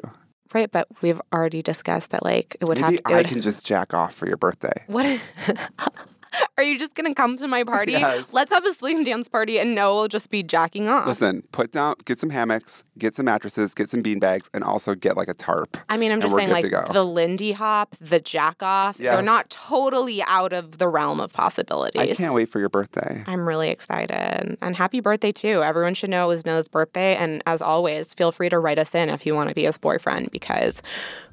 right, 0.54 0.72
but 0.72 0.88
we've 1.02 1.22
already 1.34 1.62
discussed 1.62 2.12
that 2.12 2.24
like 2.24 2.56
it 2.62 2.66
would 2.66 2.80
Maybe 2.80 2.96
have 2.96 3.04
to. 3.04 3.12
It 3.12 3.14
I 3.14 3.18
would, 3.18 3.28
can 3.28 3.42
just 3.42 3.66
jack 3.66 3.94
off 3.94 4.16
for 4.16 4.28
your 4.28 4.38
birthday. 4.38 4.86
What? 4.88 5.20
Are 6.58 6.64
you 6.64 6.78
just 6.78 6.96
gonna 6.96 7.14
come 7.14 7.38
to 7.38 7.48
my 7.48 7.64
party? 7.64 7.94
Yes. 7.94 8.34
Let's 8.34 8.52
have 8.52 8.66
a 8.66 8.74
swing 8.74 9.04
dance 9.04 9.28
party, 9.28 9.60
and 9.60 9.76
no, 9.76 9.96
we'll 9.96 10.08
just 10.08 10.30
be 10.30 10.44
jacking 10.44 10.88
off. 10.88 11.08
Listen, 11.08 11.44
put 11.52 11.72
down, 11.72 11.96
get 12.06 12.20
some 12.20 12.30
hammocks, 12.30 12.84
get 12.98 13.16
some 13.16 13.26
mattresses, 13.26 13.74
get 13.74 13.90
some 13.90 14.02
bean 14.02 14.20
bags, 14.20 14.50
and 14.54 14.64
also 14.64 14.96
get 14.96 15.18
like 15.18 15.28
a 15.28 15.34
tarp. 15.34 15.78
I 15.90 15.98
mean, 15.98 16.12
I'm 16.12 16.22
just 16.22 16.36
saying, 16.36 16.50
like 16.50 16.66
to 16.66 16.86
the 16.92 17.04
Lindy 17.04 17.52
Hop, 17.52 17.96
the 18.00 18.20
Jack 18.20 18.62
Off, 18.62 18.98
they're 18.98 19.22
not 19.22 19.50
totally 19.50 20.22
out 20.24 20.54
of 20.54 20.78
the 20.78 20.88
realm 20.88 21.20
of 21.20 21.34
possibilities. 21.34 22.02
I 22.02 22.14
can't 22.14 22.34
wait 22.34 22.50
for 22.50 22.60
your 22.60 22.70
birthday. 22.70 23.24
I'm 23.28 23.48
really 23.48 23.70
excited. 23.70 24.58
And 24.62 24.76
happy 24.76 25.00
birthday, 25.00 25.32
too. 25.32 25.64
Everyone 25.64 25.94
should 25.94 26.10
know 26.10 26.26
it 26.26 26.28
was 26.28 26.46
Noah's 26.46 26.68
birthday. 26.68 27.16
And 27.16 27.42
as 27.46 27.62
always, 27.62 28.14
feel 28.14 28.32
free 28.32 28.50
to 28.50 28.60
write 28.60 28.80
us 28.80 28.96
in 28.96 29.10
if 29.10 29.26
you 29.26 29.36
want 29.36 29.50
to 29.50 29.56
be 29.56 29.66
his 29.66 29.78
boyfriend 29.78 30.32
because 30.32 30.82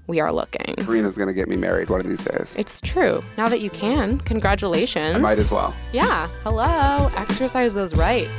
we 0.07 0.21
are 0.21 0.33
looking. 0.33 0.75
Carina's 0.85 1.17
gonna 1.17 1.33
get 1.33 1.49
me 1.49 1.57
married 1.57 1.89
one 1.91 2.01
of 2.01 2.07
these 2.09 2.25
days. 2.25 2.55
It's 2.59 2.81
true. 2.81 3.23
Now 3.37 3.49
that 3.49 3.61
you 3.61 3.71
can, 3.71 4.19
congratulations. 4.19 5.17
I 5.17 5.19
might 5.19 5.39
as 5.39 5.51
well. 5.51 5.75
Yeah. 5.93 6.29
Hello. 6.43 7.09
Exercise 7.17 7.75
those 7.75 7.95
rights. 7.95 8.31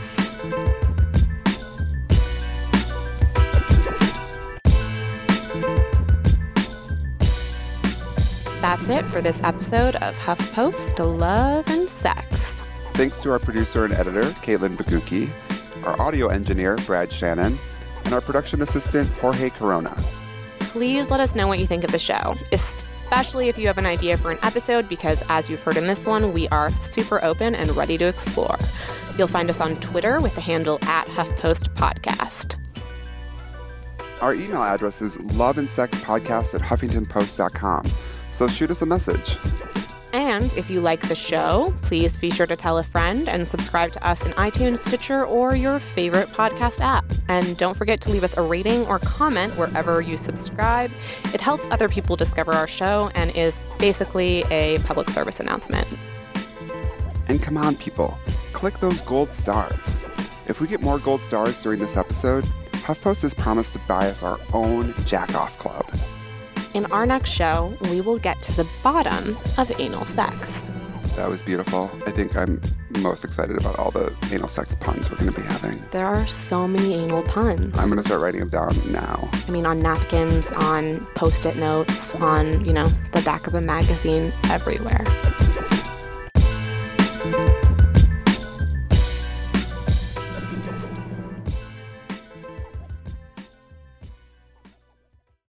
That's 8.61 8.87
it 8.87 9.03
for 9.05 9.19
this 9.19 9.37
episode 9.43 9.95
of 9.97 10.15
HuffPost 10.15 10.97
Love 11.19 11.67
and 11.67 11.89
Sex. 11.89 12.25
Thanks 12.93 13.21
to 13.21 13.31
our 13.31 13.39
producer 13.39 13.83
and 13.83 13.93
editor, 13.93 14.21
Caitlin 14.21 14.77
Baguki, 14.77 15.29
our 15.85 15.99
audio 16.01 16.27
engineer, 16.27 16.77
Brad 16.85 17.11
Shannon, 17.11 17.57
and 18.05 18.13
our 18.13 18.21
production 18.21 18.61
assistant, 18.61 19.09
Jorge 19.19 19.49
Corona. 19.49 19.93
Please 20.73 21.07
let 21.11 21.19
us 21.19 21.35
know 21.35 21.47
what 21.47 21.59
you 21.59 21.67
think 21.67 21.83
of 21.83 21.91
the 21.91 21.99
show, 21.99 22.35
especially 22.51 23.47
if 23.47 23.59
you 23.59 23.67
have 23.67 23.77
an 23.77 23.85
idea 23.85 24.17
for 24.17 24.31
an 24.31 24.39
episode, 24.41 24.89
because 24.89 25.23
as 25.29 25.47
you've 25.47 25.61
heard 25.61 25.77
in 25.77 25.85
this 25.85 26.03
one, 26.03 26.33
we 26.33 26.47
are 26.47 26.71
super 26.91 27.23
open 27.23 27.53
and 27.53 27.69
ready 27.77 27.95
to 27.95 28.05
explore. 28.05 28.57
You'll 29.15 29.27
find 29.27 29.51
us 29.51 29.61
on 29.61 29.75
Twitter 29.81 30.19
with 30.19 30.33
the 30.33 30.41
handle 30.41 30.79
at 30.85 31.05
HuffPost 31.05 31.75
Podcast. 31.75 32.55
Our 34.19 34.33
email 34.33 34.63
address 34.63 34.99
is 34.99 35.17
loveandsexpodcast 35.17 36.55
at 36.55 36.61
huffingtonpost.com. 36.61 37.85
So 38.31 38.47
shoot 38.47 38.71
us 38.71 38.81
a 38.81 38.87
message. 38.87 39.37
And 40.13 40.53
if 40.55 40.69
you 40.69 40.79
like 40.79 41.01
the 41.07 41.15
show, 41.15 41.75
please 41.81 42.15
be 42.15 42.29
sure 42.29 42.45
to 42.45 42.55
tell 42.55 42.77
a 42.77 42.83
friend 42.83 43.27
and 43.27 43.47
subscribe 43.47 43.91
to 43.93 44.07
us 44.07 44.23
in 44.23 44.31
iTunes, 44.33 44.77
Stitcher, 44.77 45.25
or 45.25 45.55
your 45.55 45.79
favorite 45.79 46.27
podcast 46.27 46.81
app. 46.81 47.03
And 47.27 47.57
don't 47.57 47.75
forget 47.75 47.99
to 48.01 48.11
leave 48.11 48.23
us 48.23 48.37
a 48.37 48.43
rating 48.43 48.85
or 48.85 48.99
comment 48.99 49.57
wherever 49.57 50.01
you 50.01 50.15
subscribe. 50.15 50.91
It 51.33 51.41
helps 51.41 51.65
other 51.71 51.89
people 51.89 52.15
discover 52.15 52.53
our 52.53 52.67
show 52.67 53.09
and 53.15 53.35
is 53.35 53.55
basically 53.79 54.43
a 54.51 54.77
public 54.85 55.09
service 55.09 55.39
announcement. 55.39 55.87
And 57.27 57.41
come 57.41 57.57
on, 57.57 57.75
people, 57.75 58.15
click 58.51 58.77
those 58.79 59.01
gold 59.01 59.33
stars. 59.33 59.99
If 60.47 60.61
we 60.61 60.67
get 60.67 60.81
more 60.81 60.99
gold 60.99 61.21
stars 61.21 61.59
during 61.63 61.79
this 61.79 61.97
episode, 61.97 62.43
HuffPost 62.83 63.23
has 63.23 63.33
promised 63.33 63.73
to 63.73 63.79
buy 63.87 64.09
us 64.09 64.21
our 64.21 64.39
own 64.53 64.93
Jack 65.05 65.33
Off 65.33 65.57
Club. 65.57 65.89
In 66.73 66.87
our 66.87 67.05
next 67.05 67.29
show, 67.29 67.77
we 67.91 68.01
will 68.01 68.17
get 68.17 68.41
to 68.41 68.51
the 68.53 68.67
bottom 68.83 69.37
of 69.59 69.71
anal 69.79 70.05
sex. 70.05 70.59
That 71.15 71.29
was 71.29 71.43
beautiful. 71.43 71.91
I 72.07 72.11
think 72.11 72.35
I'm 72.35 72.59
most 73.01 73.23
excited 73.23 73.57
about 73.57 73.77
all 73.77 73.91
the 73.91 74.11
anal 74.31 74.47
sex 74.47 74.73
puns 74.79 75.11
we're 75.11 75.17
going 75.17 75.31
to 75.31 75.39
be 75.39 75.45
having. 75.45 75.79
There 75.91 76.07
are 76.07 76.25
so 76.25 76.67
many 76.67 76.95
anal 76.95 77.21
puns. 77.21 77.77
I'm 77.77 77.91
going 77.91 78.01
to 78.01 78.03
start 78.03 78.21
writing 78.21 78.39
them 78.39 78.49
down 78.49 78.75
now. 78.91 79.29
I 79.47 79.51
mean, 79.51 79.67
on 79.67 79.81
napkins, 79.81 80.47
on 80.47 81.05
post 81.13 81.45
it 81.45 81.55
notes, 81.57 82.15
on, 82.15 82.65
you 82.65 82.73
know, 82.73 82.87
the 83.11 83.21
back 83.21 83.45
of 83.45 83.53
a 83.53 83.61
magazine, 83.61 84.31
everywhere. 84.49 85.05